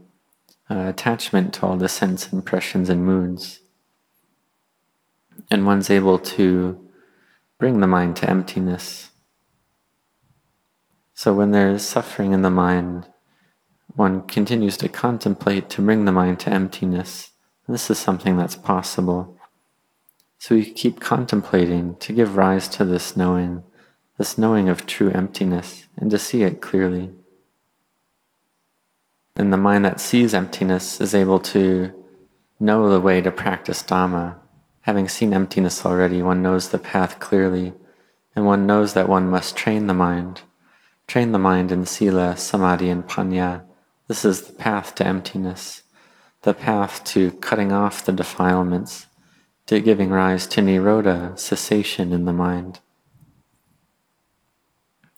uh, 0.68 0.86
attachment 0.88 1.54
to 1.54 1.66
all 1.66 1.76
the 1.76 1.88
sense 1.88 2.32
impressions 2.32 2.88
and 2.88 3.04
moods. 3.04 3.60
And 5.50 5.66
one's 5.66 5.90
able 5.90 6.18
to 6.18 6.88
bring 7.58 7.80
the 7.80 7.86
mind 7.86 8.16
to 8.16 8.30
emptiness. 8.30 9.10
So 11.14 11.32
when 11.32 11.50
there's 11.50 11.82
suffering 11.82 12.32
in 12.32 12.42
the 12.42 12.50
mind, 12.50 13.06
one 13.96 14.22
continues 14.22 14.76
to 14.79 14.88
contemplate 14.88 15.68
to 15.70 15.83
bring 15.83 16.05
the 16.05 16.12
mind 16.12 16.40
to 16.40 16.50
emptiness. 16.50 17.31
This 17.66 17.90
is 17.90 17.98
something 17.98 18.37
that's 18.37 18.57
possible. 18.57 19.37
So 20.38 20.55
we 20.55 20.70
keep 20.70 21.00
contemplating 21.00 21.96
to 21.96 22.12
give 22.12 22.37
rise 22.37 22.68
to 22.68 22.85
this 22.85 23.16
knowing, 23.16 23.62
this 24.16 24.38
knowing 24.38 24.68
of 24.68 24.87
true 24.87 25.11
emptiness, 25.11 25.87
and 25.96 26.11
to 26.11 26.18
see 26.18 26.42
it 26.42 26.61
clearly. 26.61 27.11
And 29.37 29.53
the 29.53 29.57
mind 29.57 29.85
that 29.85 30.00
sees 30.00 30.35
emptiness 30.35 31.00
is 31.00 31.14
able 31.14 31.40
to 31.40 31.92
know 32.59 32.88
the 32.88 33.00
way 33.00 33.20
to 33.20 33.31
practice 33.31 33.83
Dhamma. 33.83 34.37
Having 34.83 35.09
seen 35.09 35.35
emptiness 35.35 35.85
already, 35.85 36.22
one 36.22 36.42
knows 36.42 36.70
the 36.70 36.79
path 36.79 37.20
clearly, 37.20 37.74
and 38.35 38.46
one 38.46 38.66
knows 38.66 38.94
that 38.94 39.09
one 39.09 39.29
must 39.29 39.57
train 39.57 39.87
the 39.87 39.94
mind. 39.94 40.42
Train 41.07 41.33
the 41.33 41.38
mind 41.38 41.70
in 41.72 41.87
Sila, 41.87 42.37
Samadhi, 42.37 42.88
and 42.88 43.07
Panya 43.07 43.62
this 44.11 44.25
is 44.25 44.40
the 44.40 44.53
path 44.53 44.96
to 44.96 45.07
emptiness, 45.07 45.85
the 46.42 46.53
path 46.53 47.05
to 47.05 47.31
cutting 47.31 47.70
off 47.70 48.05
the 48.05 48.11
defilements, 48.11 49.07
to 49.66 49.79
giving 49.79 50.11
rise 50.11 50.49
to 50.49 50.61
nirodha, 50.61 51.38
cessation 51.38 52.12
in 52.12 52.25
the 52.25 52.33
mind. 52.33 52.81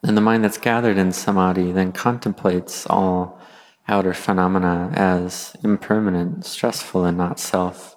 And 0.02 0.14
the 0.14 0.20
mind 0.20 0.44
that's 0.44 0.58
gathered 0.58 0.98
in 0.98 1.10
samadhi 1.12 1.72
then 1.72 1.92
contemplates 1.92 2.86
all 2.86 3.40
outer 3.88 4.12
phenomena 4.12 4.92
as 4.92 5.56
impermanent, 5.64 6.44
stressful, 6.44 7.06
and 7.06 7.16
not 7.16 7.40
self. 7.40 7.96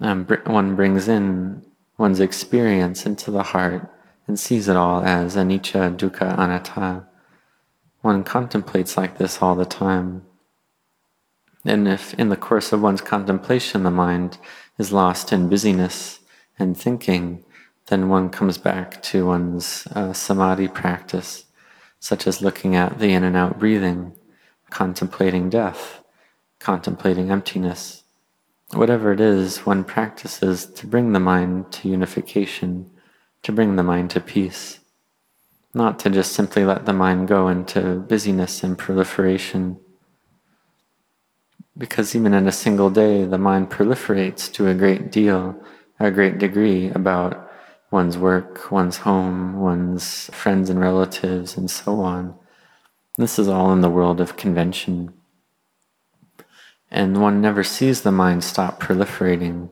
And 0.00 0.26
one 0.46 0.74
brings 0.74 1.06
in 1.06 1.66
one's 1.98 2.20
experience 2.20 3.04
into 3.04 3.30
the 3.30 3.42
heart 3.42 3.92
and 4.26 4.40
sees 4.40 4.68
it 4.68 4.76
all 4.76 5.02
as 5.04 5.36
anicca, 5.36 5.94
dukkha, 5.94 6.34
anatta, 6.38 7.05
one 8.06 8.22
contemplates 8.22 8.96
like 8.96 9.18
this 9.18 9.42
all 9.42 9.56
the 9.56 9.66
time. 9.66 10.22
And 11.64 11.88
if 11.88 12.14
in 12.14 12.28
the 12.28 12.36
course 12.36 12.72
of 12.72 12.80
one's 12.80 13.00
contemplation 13.00 13.82
the 13.82 13.90
mind 13.90 14.38
is 14.78 14.92
lost 14.92 15.32
in 15.32 15.48
busyness 15.48 16.20
and 16.58 16.76
thinking, 16.76 17.44
then 17.88 18.08
one 18.08 18.30
comes 18.30 18.58
back 18.58 19.02
to 19.02 19.26
one's 19.26 19.88
uh, 19.88 20.12
samadhi 20.12 20.68
practice, 20.68 21.46
such 21.98 22.28
as 22.28 22.40
looking 22.40 22.76
at 22.76 23.00
the 23.00 23.12
in 23.12 23.24
and 23.24 23.36
out 23.36 23.58
breathing, 23.58 24.16
contemplating 24.70 25.50
death, 25.50 26.02
contemplating 26.60 27.32
emptiness. 27.32 28.04
Whatever 28.72 29.12
it 29.12 29.20
is, 29.20 29.66
one 29.66 29.82
practices 29.82 30.64
to 30.66 30.86
bring 30.86 31.12
the 31.12 31.20
mind 31.20 31.72
to 31.72 31.88
unification, 31.88 32.88
to 33.42 33.50
bring 33.52 33.74
the 33.74 33.82
mind 33.82 34.10
to 34.10 34.20
peace 34.20 34.78
not 35.76 35.98
to 36.00 36.10
just 36.10 36.32
simply 36.32 36.64
let 36.64 36.86
the 36.86 36.92
mind 36.94 37.28
go 37.28 37.48
into 37.48 38.00
busyness 38.00 38.64
and 38.64 38.78
proliferation. 38.78 39.78
Because 41.76 42.16
even 42.16 42.32
in 42.32 42.48
a 42.48 42.52
single 42.52 42.88
day, 42.88 43.26
the 43.26 43.36
mind 43.36 43.70
proliferates 43.70 44.50
to 44.54 44.68
a 44.68 44.74
great 44.74 45.12
deal, 45.12 45.54
a 46.00 46.10
great 46.10 46.38
degree 46.38 46.88
about 46.88 47.50
one's 47.90 48.16
work, 48.16 48.72
one's 48.72 48.96
home, 48.96 49.60
one's 49.60 50.30
friends 50.32 50.70
and 50.70 50.80
relatives, 50.80 51.58
and 51.58 51.70
so 51.70 52.00
on. 52.00 52.34
This 53.18 53.38
is 53.38 53.46
all 53.46 53.70
in 53.74 53.82
the 53.82 53.90
world 53.90 54.18
of 54.18 54.38
convention. 54.38 55.12
And 56.90 57.20
one 57.20 57.42
never 57.42 57.62
sees 57.62 58.00
the 58.00 58.12
mind 58.12 58.44
stop 58.44 58.80
proliferating. 58.80 59.68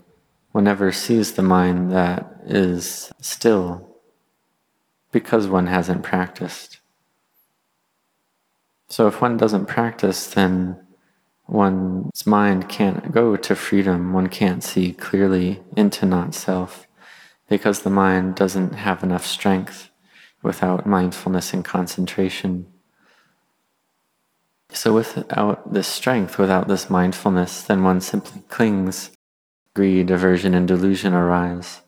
One 0.52 0.64
never 0.64 0.92
sees 0.92 1.32
the 1.32 1.42
mind 1.42 1.90
that 1.92 2.42
is 2.44 3.10
still 3.22 3.93
because 5.14 5.46
one 5.46 5.68
hasn't 5.68 6.02
practiced. 6.02 6.80
So 8.88 9.06
if 9.06 9.20
one 9.20 9.36
doesn't 9.36 9.66
practice, 9.66 10.26
then 10.26 10.76
one's 11.46 12.26
mind 12.26 12.68
can't 12.68 13.12
go 13.12 13.36
to 13.36 13.54
freedom, 13.54 14.12
one 14.12 14.26
can't 14.26 14.64
see 14.64 14.92
clearly 14.92 15.62
into 15.76 16.04
not 16.04 16.34
self, 16.34 16.88
because 17.48 17.82
the 17.82 17.90
mind 17.90 18.34
doesn't 18.34 18.74
have 18.74 19.04
enough 19.04 19.24
strength 19.24 19.88
without 20.42 20.84
mindfulness 20.84 21.54
and 21.54 21.64
concentration. 21.64 22.66
So 24.70 24.94
without 24.94 25.72
this 25.72 25.86
strength, 25.86 26.38
without 26.38 26.66
this 26.66 26.90
mindfulness, 26.90 27.62
then 27.62 27.84
one 27.84 28.00
simply 28.00 28.42
clings. 28.48 29.12
Greed, 29.74 30.10
aversion, 30.10 30.54
and 30.54 30.66
delusion 30.66 31.14
arise. 31.14 31.82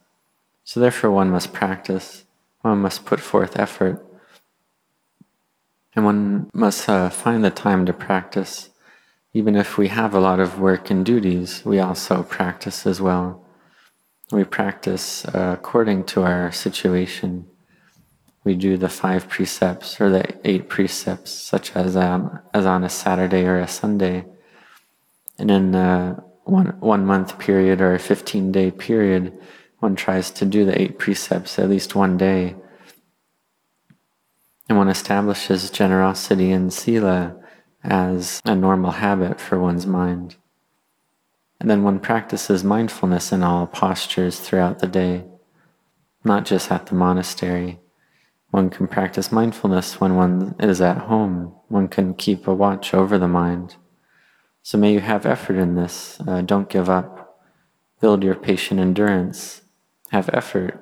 So 0.63 0.79
therefore 0.79 1.11
one 1.11 1.31
must 1.31 1.53
practice 1.53 2.26
one 2.67 2.83
must 2.83 3.07
put 3.07 3.21
forth 3.21 3.59
effort 3.59 4.05
and 5.95 6.05
one 6.05 6.51
must 6.53 6.89
uh, 6.89 7.09
find 7.09 7.43
the 7.43 7.51
time 7.51 7.87
to 7.87 7.93
practice. 7.93 8.71
Even 9.33 9.57
if 9.57 9.79
we 9.79 9.89
have 9.89 10.15
a 10.15 10.21
lot 10.21 10.41
of 10.41 10.61
work 10.61 10.91
and 10.91 11.05
duties, 11.05 11.63
we 11.65 11.79
also 11.79 12.23
practice 12.23 12.87
as 12.87 13.01
well. 13.01 13.45
we 14.33 14.45
practice 14.45 15.25
uh, 15.27 15.57
according 15.59 16.05
to 16.05 16.23
our 16.23 16.51
situation. 16.51 17.47
We 18.45 18.55
do 18.55 18.77
the 18.77 18.89
five 18.89 19.29
precepts 19.29 20.01
or 20.01 20.11
the 20.11 20.25
eight 20.45 20.69
precepts, 20.69 21.31
such 21.33 21.75
as 21.77 21.97
um, 21.97 22.41
as 22.55 22.67
on 22.67 22.85
a 22.85 22.89
Saturday 22.89 23.45
or 23.45 23.59
a 23.59 23.69
Sunday, 23.69 24.25
and 25.39 25.51
in 25.51 25.75
a 25.75 26.23
one 26.45 26.77
one 26.81 27.05
month 27.05 27.39
period 27.39 27.81
or 27.81 27.95
a 27.95 27.99
fifteen 27.99 28.53
day 28.53 28.71
period, 28.71 29.37
one 29.87 29.95
tries 29.95 30.33
to 30.33 30.45
do 30.45 30.65
the 30.65 30.81
eight 30.83 30.99
precepts 30.99 31.61
at 31.61 31.71
least 31.71 31.95
one 31.95 32.17
day. 32.17 32.57
And 34.69 34.77
one 34.77 34.89
establishes 34.89 35.71
generosity 35.71 36.51
and 36.51 36.73
sila 36.73 37.37
as 37.85 38.43
a 38.45 38.57
normal 38.57 38.91
habit 38.91 39.41
for 39.41 39.61
one's 39.61 39.87
mind. 39.87 40.35
And 41.61 41.71
then 41.71 41.85
one 41.85 42.01
practices 42.01 42.65
mindfulness 42.65 43.31
in 43.31 43.45
all 43.45 43.69
postures 43.69 44.41
throughout 44.41 44.81
the 44.81 44.89
day, 44.89 45.23
not 46.25 46.45
just 46.45 46.73
at 46.73 46.87
the 46.87 46.97
monastery. 46.97 47.79
One 48.51 48.71
can 48.71 48.89
practice 48.89 49.31
mindfulness 49.31 50.01
when 50.01 50.17
one 50.17 50.57
is 50.59 50.81
at 50.81 50.99
home. 50.99 51.55
One 51.69 51.87
can 51.87 52.15
keep 52.15 52.49
a 52.49 52.55
watch 52.55 52.93
over 52.93 53.19
the 53.19 53.29
mind. 53.29 53.77
So 54.65 54.79
may 54.79 54.93
you 54.93 55.01
have 55.01 55.25
effort 55.25 55.59
in 55.59 55.77
this. 55.77 56.19
Uh, 56.27 56.41
don't 56.41 56.69
give 56.69 56.91
up. 56.91 57.39
Build 58.01 58.25
your 58.25 58.35
patient 58.35 58.81
endurance. 58.81 59.63
Have 60.11 60.31
effort 60.33 60.81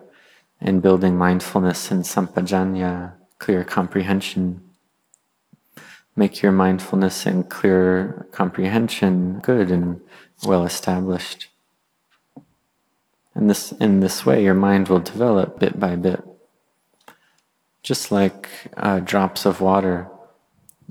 in 0.60 0.80
building 0.80 1.16
mindfulness 1.16 1.90
and 1.90 2.04
sampajanya, 2.04 3.14
clear 3.38 3.64
comprehension. 3.64 4.62
Make 6.16 6.42
your 6.42 6.52
mindfulness 6.52 7.26
and 7.26 7.48
clear 7.48 8.26
comprehension 8.32 9.40
good 9.40 9.70
and 9.70 10.00
well 10.44 10.64
established. 10.64 11.48
And 13.34 13.50
this, 13.50 13.72
in 13.72 14.00
this 14.00 14.24
way, 14.24 14.44
your 14.44 14.54
mind 14.54 14.88
will 14.88 15.00
develop 15.00 15.58
bit 15.58 15.78
by 15.78 15.96
bit. 15.96 16.24
Just 17.82 18.12
like 18.12 18.48
uh, 18.76 19.00
drops 19.00 19.44
of 19.44 19.60
water. 19.60 20.08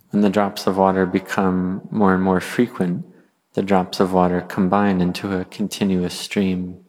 When 0.09 0.21
the 0.21 0.29
drops 0.29 0.67
of 0.67 0.77
water 0.77 1.05
become 1.05 1.87
more 1.89 2.13
and 2.13 2.21
more 2.21 2.41
frequent, 2.41 3.05
the 3.53 3.63
drops 3.63 3.99
of 3.99 4.13
water 4.13 4.41
combine 4.41 4.99
into 4.99 5.39
a 5.39 5.45
continuous 5.45 6.13
stream. 6.13 6.82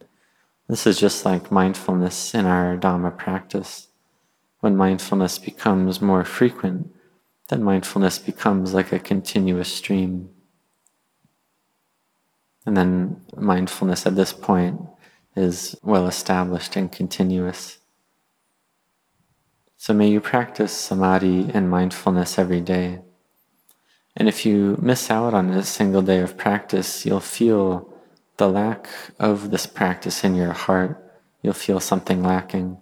This 0.67 0.87
is 0.87 0.99
just 0.99 1.25
like 1.25 1.51
mindfulness 1.51 2.33
in 2.33 2.45
our 2.45 2.75
Dhamma 2.75 3.15
practice. 3.17 3.87
When 4.61 4.75
mindfulness 4.75 5.37
becomes 5.37 6.01
more 6.01 6.23
frequent, 6.23 6.93
then 7.49 7.63
mindfulness 7.63 8.17
becomes 8.17 8.73
like 8.73 8.91
a 8.91 8.97
continuous 8.97 9.71
stream. 9.71 10.29
And 12.65 12.75
then 12.75 13.21
mindfulness 13.37 14.07
at 14.07 14.15
this 14.15 14.33
point 14.33 14.81
is 15.35 15.75
well 15.83 16.07
established 16.07 16.75
and 16.75 16.91
continuous. 16.91 17.77
So 19.77 19.93
may 19.93 20.09
you 20.09 20.19
practice 20.19 20.71
samadhi 20.71 21.51
and 21.53 21.69
mindfulness 21.69 22.39
every 22.39 22.61
day. 22.61 23.01
And 24.15 24.27
if 24.27 24.47
you 24.47 24.79
miss 24.81 25.11
out 25.11 25.35
on 25.35 25.51
a 25.51 25.61
single 25.61 26.01
day 26.01 26.21
of 26.21 26.37
practice, 26.37 27.05
you'll 27.05 27.19
feel 27.19 27.94
the 28.37 28.47
lack 28.49 28.89
of 29.19 29.51
this 29.51 29.65
practice 29.65 30.23
in 30.23 30.35
your 30.35 30.53
heart. 30.53 31.01
You'll 31.41 31.53
feel 31.53 31.79
something 31.79 32.23
lacking. 32.23 32.77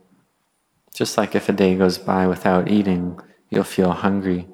Just 0.93 1.17
like 1.17 1.35
if 1.35 1.49
a 1.49 1.53
day 1.53 1.75
goes 1.75 1.97
by 1.97 2.27
without 2.27 2.69
eating, 2.69 3.19
you'll 3.49 3.63
feel 3.63 3.91
hungry. 3.91 4.47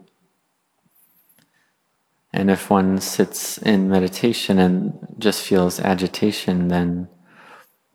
And 2.31 2.51
if 2.51 2.69
one 2.69 2.99
sits 2.99 3.57
in 3.57 3.89
meditation 3.89 4.59
and 4.59 5.15
just 5.17 5.41
feels 5.41 5.79
agitation, 5.79 6.67
then 6.67 7.09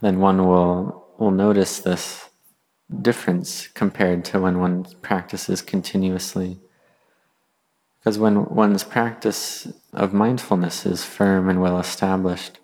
then 0.00 0.18
one 0.18 0.46
will 0.46 1.06
will 1.18 1.30
notice 1.30 1.78
this 1.78 2.28
difference 3.00 3.68
compared 3.68 4.24
to 4.26 4.40
when 4.40 4.58
one 4.58 4.84
practices 5.02 5.62
continuously. 5.62 6.58
Because 7.98 8.18
when 8.18 8.44
one's 8.46 8.84
practice 8.84 9.72
of 9.92 10.12
mindfulness 10.12 10.84
is 10.84 11.04
firm 11.04 11.48
and 11.48 11.60
well 11.60 11.78
established, 11.78 12.58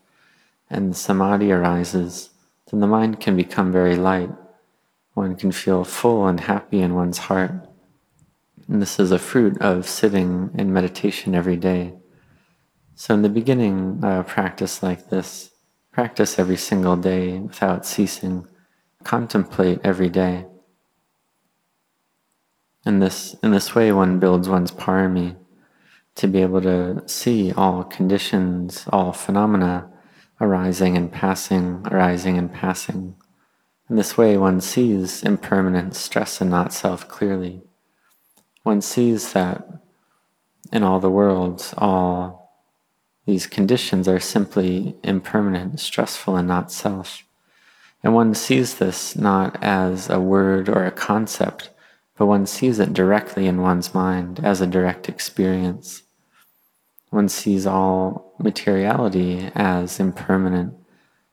and 0.71 0.97
samadhi 0.97 1.51
arises, 1.51 2.31
then 2.71 2.81
the 2.81 2.87
mind 2.87 3.21
can 3.21 3.37
become 3.37 3.73
very 3.73 3.97
light. 3.97 4.31
One 5.15 5.35
can 5.35 5.51
feel 5.51 5.83
full 5.83 6.27
and 6.27 6.39
happy 6.39 6.81
in 6.81 6.95
one's 6.95 7.19
heart. 7.19 7.69
And 8.69 8.81
this 8.81 9.01
is 9.01 9.11
a 9.11 9.19
fruit 9.19 9.61
of 9.61 9.89
sitting 9.89 10.51
in 10.55 10.73
meditation 10.73 11.35
every 11.35 11.57
day. 11.57 11.95
So, 12.95 13.15
in 13.15 13.23
the 13.23 13.29
beginning, 13.29 14.01
uh, 14.05 14.23
practice 14.23 14.83
like 14.83 15.11
this. 15.11 15.51
Practice 15.91 16.39
every 16.39 16.57
single 16.57 16.97
day 16.97 17.39
without 17.39 17.85
ceasing. 17.85 18.47
Contemplate 19.03 19.81
every 19.83 20.09
day. 20.09 20.47
In 22.87 23.01
this, 23.01 23.35
in 23.43 23.51
this 23.51 23.75
way, 23.75 23.91
one 23.91 24.21
builds 24.21 24.49
one's 24.49 24.71
parami 24.71 25.37
to 26.15 26.29
be 26.29 26.43
able 26.43 26.61
to 26.61 27.03
see 27.07 27.53
all 27.53 27.83
conditions, 27.83 28.87
all 28.93 29.13
phenomena 29.13 29.90
arising 30.41 30.97
and 30.97 31.13
passing, 31.13 31.83
arising 31.91 32.39
and 32.39 32.53
passing. 32.53 33.17
In 33.89 33.97
this 33.97 34.17
way, 34.17 34.37
one 34.37 34.61
sees 34.61 35.23
impermanent 35.23 35.95
stress 35.95 36.41
and 36.41 36.51
not 36.51 36.73
self 36.73 37.09
clearly 37.09 37.63
one 38.63 38.81
sees 38.81 39.33
that 39.33 39.67
in 40.73 40.83
all 40.83 41.01
the 41.01 41.11
worlds, 41.11 41.75
all 41.79 42.53
these 43.27 43.47
conditions 43.47 44.07
are 44.07 44.21
simply 44.21 44.97
impermanent, 45.03 45.81
stressful, 45.81 46.37
and 46.37 46.47
not 46.47 46.71
self. 46.71 47.25
And 48.03 48.15
one 48.15 48.35
sees 48.35 48.77
this 48.77 49.17
not 49.17 49.63
as 49.63 50.09
a 50.09 50.21
word 50.21 50.69
or 50.69 50.85
a 50.85 50.91
concept, 50.91 51.71
but 52.17 52.27
one 52.27 52.47
sees 52.47 52.79
it 52.79 52.93
directly 52.93 53.47
in 53.47 53.63
one's 53.63 53.95
mind 53.95 54.41
as 54.43 54.61
a 54.61 54.67
direct 54.67 55.09
experience. 55.09 56.03
One 57.11 57.29
sees 57.29 57.67
all 57.67 58.35
materiality 58.39 59.51
as 59.55 60.01
impermanent. 60.01 60.75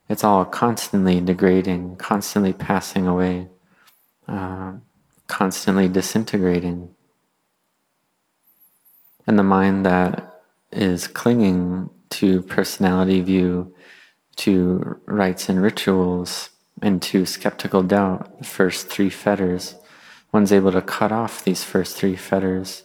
It's 0.09 0.23
all 0.23 0.43
constantly 0.45 1.21
degrading, 1.21 1.97
constantly 1.97 2.53
passing 2.53 3.07
away, 3.07 3.49
uh, 4.27 4.73
constantly 5.27 5.87
disintegrating. 5.87 6.89
And 9.27 9.37
the 9.37 9.43
mind 9.43 9.85
that 9.85 10.41
is 10.71 11.07
clinging 11.07 11.89
to 12.09 12.41
personality 12.43 13.21
view, 13.21 13.75
to 14.37 14.99
rites 15.05 15.49
and 15.49 15.61
rituals, 15.61 16.49
and 16.81 17.01
to 17.01 17.25
skeptical 17.25 17.83
doubt, 17.83 18.39
the 18.39 18.45
first 18.45 18.87
three 18.87 19.09
fetters, 19.09 19.75
one's 20.31 20.51
able 20.51 20.71
to 20.71 20.81
cut 20.81 21.11
off 21.11 21.43
these 21.43 21.63
first 21.63 21.97
three 21.97 22.15
fetters. 22.15 22.83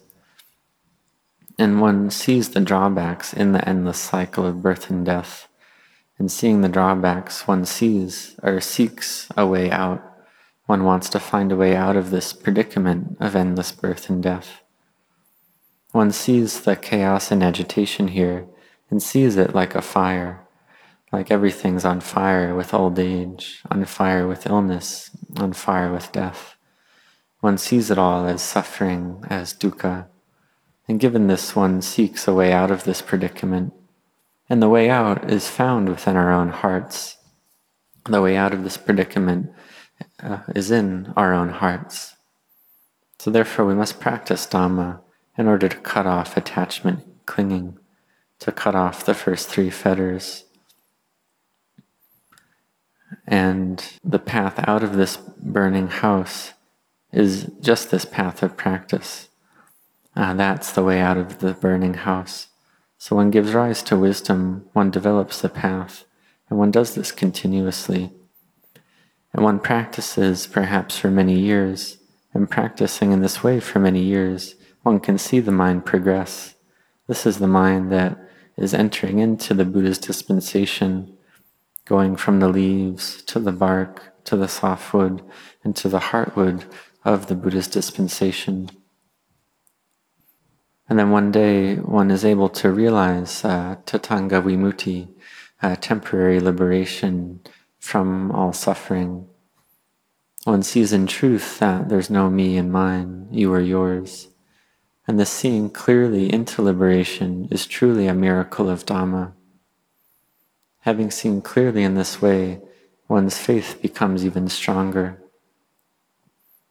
And 1.62 1.80
one 1.80 2.10
sees 2.10 2.48
the 2.48 2.60
drawbacks 2.60 3.32
in 3.32 3.52
the 3.52 3.68
endless 3.68 4.00
cycle 4.00 4.44
of 4.44 4.62
birth 4.62 4.90
and 4.90 5.06
death. 5.06 5.46
And 6.18 6.28
seeing 6.28 6.60
the 6.60 6.68
drawbacks, 6.68 7.46
one 7.46 7.66
sees 7.66 8.34
or 8.42 8.60
seeks 8.60 9.28
a 9.36 9.46
way 9.46 9.70
out. 9.70 10.02
One 10.66 10.82
wants 10.82 11.08
to 11.10 11.20
find 11.20 11.52
a 11.52 11.56
way 11.56 11.76
out 11.76 11.96
of 11.96 12.10
this 12.10 12.32
predicament 12.32 13.16
of 13.20 13.36
endless 13.36 13.70
birth 13.70 14.10
and 14.10 14.20
death. 14.20 14.62
One 15.92 16.10
sees 16.10 16.62
the 16.62 16.74
chaos 16.74 17.30
and 17.30 17.44
agitation 17.44 18.08
here 18.08 18.48
and 18.90 19.00
sees 19.00 19.36
it 19.36 19.54
like 19.54 19.76
a 19.76 19.82
fire, 19.82 20.44
like 21.12 21.30
everything's 21.30 21.84
on 21.84 22.00
fire 22.00 22.56
with 22.56 22.74
old 22.74 22.98
age, 22.98 23.62
on 23.70 23.84
fire 23.84 24.26
with 24.26 24.48
illness, 24.48 25.10
on 25.36 25.52
fire 25.52 25.92
with 25.92 26.10
death. 26.10 26.56
One 27.38 27.56
sees 27.56 27.88
it 27.88 27.98
all 27.98 28.26
as 28.26 28.42
suffering, 28.42 29.22
as 29.30 29.54
dukkha. 29.54 30.08
And 30.88 31.00
given 31.00 31.26
this, 31.26 31.54
one 31.54 31.80
seeks 31.82 32.26
a 32.26 32.34
way 32.34 32.52
out 32.52 32.70
of 32.70 32.84
this 32.84 33.00
predicament. 33.00 33.72
And 34.48 34.62
the 34.62 34.68
way 34.68 34.90
out 34.90 35.30
is 35.30 35.48
found 35.48 35.88
within 35.88 36.16
our 36.16 36.32
own 36.32 36.48
hearts. 36.48 37.16
The 38.04 38.20
way 38.20 38.36
out 38.36 38.52
of 38.52 38.64
this 38.64 38.76
predicament 38.76 39.52
uh, 40.22 40.40
is 40.54 40.70
in 40.70 41.12
our 41.16 41.32
own 41.32 41.50
hearts. 41.50 42.16
So 43.18 43.30
therefore, 43.30 43.64
we 43.64 43.74
must 43.74 44.00
practice 44.00 44.46
Dhamma 44.46 45.00
in 45.38 45.46
order 45.46 45.68
to 45.68 45.76
cut 45.76 46.06
off 46.06 46.36
attachment, 46.36 47.04
clinging, 47.26 47.78
to 48.40 48.50
cut 48.50 48.74
off 48.74 49.04
the 49.04 49.14
first 49.14 49.48
three 49.48 49.70
fetters. 49.70 50.44
And 53.26 53.84
the 54.02 54.18
path 54.18 54.58
out 54.66 54.82
of 54.82 54.96
this 54.96 55.16
burning 55.16 55.88
house 55.88 56.52
is 57.12 57.50
just 57.60 57.90
this 57.90 58.04
path 58.04 58.42
of 58.42 58.56
practice. 58.56 59.28
Uh, 60.14 60.34
that's 60.34 60.72
the 60.72 60.84
way 60.84 61.00
out 61.00 61.16
of 61.16 61.38
the 61.38 61.54
burning 61.54 61.94
house. 61.94 62.48
So 62.98 63.16
one 63.16 63.30
gives 63.30 63.54
rise 63.54 63.82
to 63.84 63.96
wisdom, 63.96 64.66
one 64.72 64.90
develops 64.90 65.40
the 65.40 65.48
path, 65.48 66.04
and 66.48 66.58
one 66.58 66.70
does 66.70 66.94
this 66.94 67.10
continuously. 67.10 68.12
And 69.32 69.42
one 69.42 69.58
practices 69.58 70.46
perhaps 70.46 70.98
for 70.98 71.10
many 71.10 71.38
years, 71.38 71.98
and 72.34 72.50
practicing 72.50 73.12
in 73.12 73.20
this 73.20 73.42
way 73.42 73.60
for 73.60 73.78
many 73.78 74.02
years, 74.02 74.54
one 74.82 75.00
can 75.00 75.18
see 75.18 75.40
the 75.40 75.52
mind 75.52 75.84
progress. 75.86 76.54
This 77.06 77.26
is 77.26 77.38
the 77.38 77.48
mind 77.48 77.90
that 77.90 78.18
is 78.56 78.74
entering 78.74 79.18
into 79.18 79.54
the 79.54 79.64
Buddha's 79.64 79.98
dispensation. 79.98 81.16
going 81.84 82.16
from 82.16 82.38
the 82.40 82.48
leaves 82.48 83.22
to 83.22 83.40
the 83.40 83.52
bark 83.52 84.12
to 84.24 84.36
the 84.36 84.48
softwood 84.48 85.22
and 85.64 85.74
to 85.76 85.88
the 85.88 85.98
heartwood 85.98 86.64
of 87.04 87.26
the 87.26 87.34
Buddha's 87.34 87.66
dispensation. 87.66 88.70
And 90.92 90.98
then 90.98 91.10
one 91.10 91.32
day 91.32 91.76
one 91.76 92.10
is 92.10 92.22
able 92.22 92.50
to 92.50 92.70
realize 92.70 93.46
uh, 93.46 93.76
Tadanga 93.86 94.42
Vimutti, 94.42 95.08
uh, 95.62 95.74
temporary 95.76 96.38
liberation 96.38 97.40
from 97.78 98.30
all 98.30 98.52
suffering. 98.52 99.26
One 100.44 100.62
sees 100.62 100.92
in 100.92 101.06
truth 101.06 101.60
that 101.60 101.88
there's 101.88 102.10
no 102.10 102.28
me 102.28 102.58
and 102.58 102.70
mine, 102.70 103.28
you 103.30 103.50
are 103.54 103.60
yours. 103.62 104.28
And 105.08 105.18
the 105.18 105.24
seeing 105.24 105.70
clearly 105.70 106.30
into 106.30 106.60
liberation 106.60 107.48
is 107.50 107.64
truly 107.64 108.06
a 108.06 108.12
miracle 108.12 108.68
of 108.68 108.84
Dhamma. 108.84 109.32
Having 110.80 111.12
seen 111.12 111.40
clearly 111.40 111.84
in 111.84 111.94
this 111.94 112.20
way, 112.20 112.60
one's 113.08 113.38
faith 113.38 113.78
becomes 113.80 114.26
even 114.26 114.46
stronger. 114.50 115.22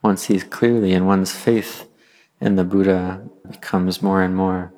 One 0.01 0.17
sees 0.17 0.43
clearly, 0.43 0.93
and 0.93 1.07
one's 1.07 1.32
faith 1.32 1.88
in 2.42 2.56
the 2.56 2.64
Buddha 2.64 3.26
becomes 3.50 4.02
more 4.02 4.22
and 4.22 4.36
more, 4.36 4.74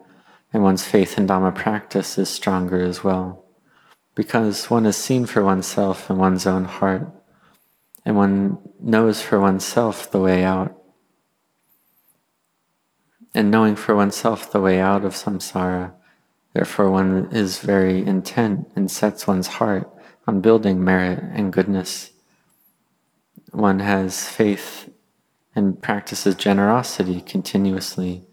and 0.52 0.62
one's 0.62 0.86
faith 0.86 1.18
in 1.18 1.26
Dhamma 1.28 1.56
practice 1.56 2.18
is 2.18 2.30
stronger 2.30 2.82
as 2.82 3.04
well. 3.04 3.46
Because 4.14 4.70
one 4.70 4.86
is 4.86 4.98
seen 4.98 5.26
for 5.26 5.44
oneself 5.44 6.10
in 6.10 6.18
one's 6.18 6.46
own 6.46 6.66
heart, 6.66 7.10
and 8.06 8.16
one 8.16 8.60
knows 8.80 9.22
for 9.22 9.40
oneself 9.40 10.12
the 10.12 10.20
way 10.20 10.44
out 10.44 10.78
and 13.34 13.50
knowing 13.50 13.76
for 13.76 13.96
oneself 13.96 14.52
the 14.52 14.62
way 14.62 14.80
out 14.80 15.04
of 15.04 15.14
samsara. 15.14 15.94
Therefore, 16.54 16.92
one 16.92 17.30
is 17.32 17.60
very 17.60 18.06
intent 18.06 18.72
and 18.76 18.90
sets 18.92 19.26
one's 19.26 19.48
heart 19.48 19.90
on 20.28 20.42
building 20.42 20.84
merit 20.84 21.20
and 21.34 21.52
goodness. 21.52 22.12
One 23.52 23.80
has 23.80 24.28
faith 24.28 24.90
and 25.56 25.82
practices 25.82 26.36
generosity 26.36 27.22
continuously. 27.22 28.26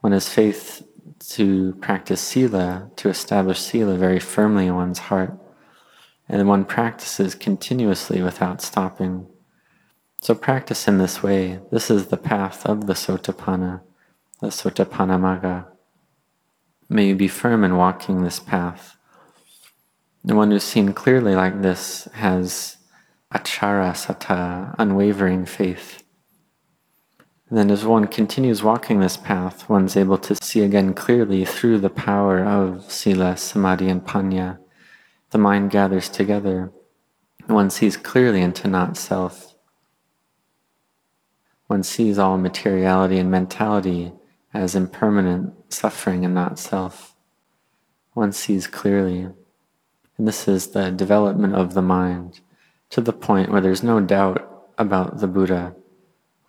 One 0.00 0.12
has 0.12 0.28
faith 0.28 0.86
to 1.30 1.74
practice 1.80 2.20
sila, 2.20 2.90
to 2.96 3.08
establish 3.08 3.60
sila 3.60 3.96
very 3.96 4.18
firmly 4.18 4.66
in 4.66 4.74
one's 4.74 4.98
heart. 4.98 5.38
And 6.28 6.48
one 6.48 6.64
practices 6.64 7.34
continuously 7.34 8.22
without 8.22 8.62
stopping. 8.62 9.26
So 10.20 10.34
practice 10.34 10.88
in 10.88 10.98
this 10.98 11.22
way. 11.22 11.60
This 11.70 11.90
is 11.90 12.06
the 12.06 12.16
path 12.16 12.64
of 12.64 12.86
the 12.86 12.94
Sotapanna 12.94 13.82
the 14.42 14.48
Sotapanna 14.48 15.20
magga. 15.20 15.66
May 16.88 17.06
you 17.06 17.14
be 17.14 17.28
firm 17.28 17.62
in 17.62 17.76
walking 17.76 18.22
this 18.22 18.40
path. 18.40 18.96
The 20.24 20.34
one 20.34 20.50
who's 20.50 20.64
seen 20.64 20.92
clearly 20.92 21.36
like 21.36 21.62
this 21.62 22.08
has 22.14 22.76
achara 23.32 23.92
sata, 23.92 24.74
unwavering 24.80 25.46
faith. 25.46 26.01
And 27.52 27.58
then 27.58 27.70
as 27.70 27.84
one 27.84 28.06
continues 28.06 28.62
walking 28.62 29.00
this 29.00 29.18
path, 29.18 29.68
one's 29.68 29.94
able 29.94 30.16
to 30.16 30.34
see 30.42 30.62
again 30.62 30.94
clearly 30.94 31.44
through 31.44 31.80
the 31.80 31.90
power 31.90 32.42
of 32.42 32.90
sila, 32.90 33.36
samadhi, 33.36 33.90
and 33.90 34.02
panya. 34.02 34.58
The 35.32 35.36
mind 35.36 35.70
gathers 35.70 36.08
together. 36.08 36.72
One 37.48 37.68
sees 37.68 37.98
clearly 37.98 38.40
into 38.40 38.68
not 38.68 38.96
self. 38.96 39.54
One 41.66 41.82
sees 41.82 42.18
all 42.18 42.38
materiality 42.38 43.18
and 43.18 43.30
mentality 43.30 44.12
as 44.54 44.74
impermanent 44.74 45.52
suffering 45.70 46.24
and 46.24 46.34
not 46.34 46.58
self. 46.58 47.14
One 48.14 48.32
sees 48.32 48.66
clearly. 48.66 49.28
And 50.16 50.26
this 50.26 50.48
is 50.48 50.68
the 50.68 50.90
development 50.90 51.54
of 51.54 51.74
the 51.74 51.82
mind 51.82 52.40
to 52.88 53.02
the 53.02 53.12
point 53.12 53.50
where 53.50 53.60
there's 53.60 53.82
no 53.82 54.00
doubt 54.00 54.70
about 54.78 55.18
the 55.18 55.26
Buddha. 55.26 55.74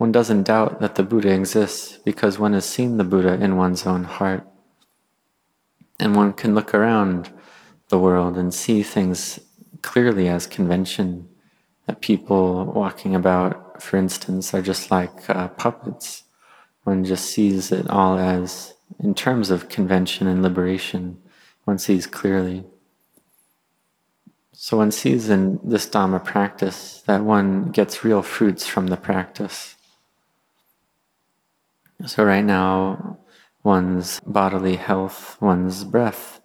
One 0.03 0.11
doesn't 0.11 0.43
doubt 0.43 0.81
that 0.81 0.95
the 0.95 1.03
Buddha 1.03 1.33
exists 1.33 1.97
because 2.03 2.37
one 2.37 2.51
has 2.51 2.65
seen 2.65 2.97
the 2.97 3.05
Buddha 3.05 3.35
in 3.41 3.55
one's 3.55 3.87
own 3.87 4.03
heart. 4.03 4.45
And 5.97 6.13
one 6.13 6.33
can 6.33 6.53
look 6.53 6.73
around 6.73 7.31
the 7.87 7.97
world 7.97 8.37
and 8.37 8.53
see 8.53 8.83
things 8.83 9.39
clearly 9.81 10.27
as 10.27 10.45
convention. 10.45 11.29
That 11.87 12.01
people 12.01 12.65
walking 12.65 13.15
about, 13.15 13.81
for 13.81 13.95
instance, 13.95 14.53
are 14.53 14.61
just 14.61 14.91
like 14.91 15.29
uh, 15.29 15.47
puppets 15.47 16.23
one 16.83 17.05
just 17.05 17.27
sees 17.27 17.71
it 17.71 17.89
all 17.89 18.17
as, 18.19 18.73
in 18.99 19.15
terms 19.15 19.49
of 19.49 19.69
convention 19.69 20.27
and 20.27 20.43
liberation, 20.43 21.17
one 21.63 21.77
sees 21.77 22.07
clearly. 22.07 22.65
So 24.51 24.75
one 24.75 24.91
sees 24.91 25.29
in 25.29 25.61
this 25.63 25.87
Dhamma 25.87 26.25
practice 26.25 27.01
that 27.07 27.23
one 27.23 27.71
gets 27.71 28.03
real 28.03 28.21
fruits 28.21 28.67
from 28.67 28.87
the 28.87 28.97
practice. 28.97 29.77
So 32.05 32.25
right 32.25 32.43
now, 32.43 33.19
one's 33.63 34.19
bodily 34.25 34.75
health, 34.75 35.37
one's 35.39 35.85
breath, 35.85 36.41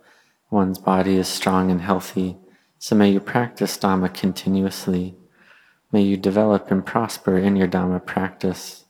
one's 0.51 0.79
body 0.79 1.17
is 1.17 1.27
strong 1.27 1.71
and 1.71 1.81
healthy. 1.81 2.37
So 2.79 2.95
may 2.95 3.11
you 3.11 3.19
practice 3.19 3.77
Dhamma 3.77 4.15
continuously. 4.15 5.17
May 5.91 6.03
you 6.03 6.17
develop 6.17 6.71
and 6.71 6.87
prosper 6.87 7.37
in 7.37 7.57
your 7.57 7.67
Dhamma 7.67 8.07
practice. 8.07 8.85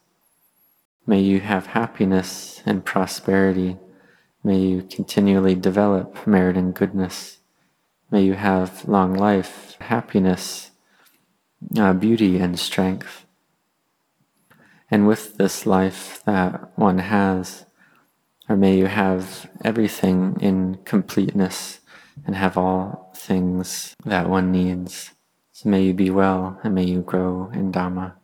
May 1.06 1.20
you 1.20 1.40
have 1.40 1.68
happiness 1.68 2.62
and 2.66 2.84
prosperity. 2.84 3.78
May 4.44 4.58
you 4.58 4.82
continually 4.82 5.54
develop 5.54 6.26
merit 6.26 6.58
and 6.58 6.74
goodness. 6.74 7.38
May 8.10 8.24
you 8.24 8.34
have 8.34 8.86
long 8.86 9.14
life, 9.14 9.76
happiness, 9.80 10.70
uh, 11.78 11.94
beauty, 11.94 12.38
and 12.38 12.58
strength. 12.58 13.24
And 14.90 15.06
with 15.06 15.36
this 15.36 15.66
life 15.66 16.22
that 16.24 16.76
one 16.78 16.98
has, 16.98 17.66
or 18.48 18.56
may 18.56 18.76
you 18.76 18.86
have 18.86 19.50
everything 19.62 20.36
in 20.40 20.78
completeness 20.84 21.80
and 22.26 22.34
have 22.34 22.56
all 22.56 23.12
things 23.14 23.94
that 24.04 24.28
one 24.28 24.50
needs. 24.50 25.12
So 25.52 25.68
may 25.68 25.82
you 25.82 25.94
be 25.94 26.10
well 26.10 26.58
and 26.62 26.74
may 26.74 26.84
you 26.84 27.02
grow 27.02 27.50
in 27.52 27.72
Dhamma. 27.72 28.17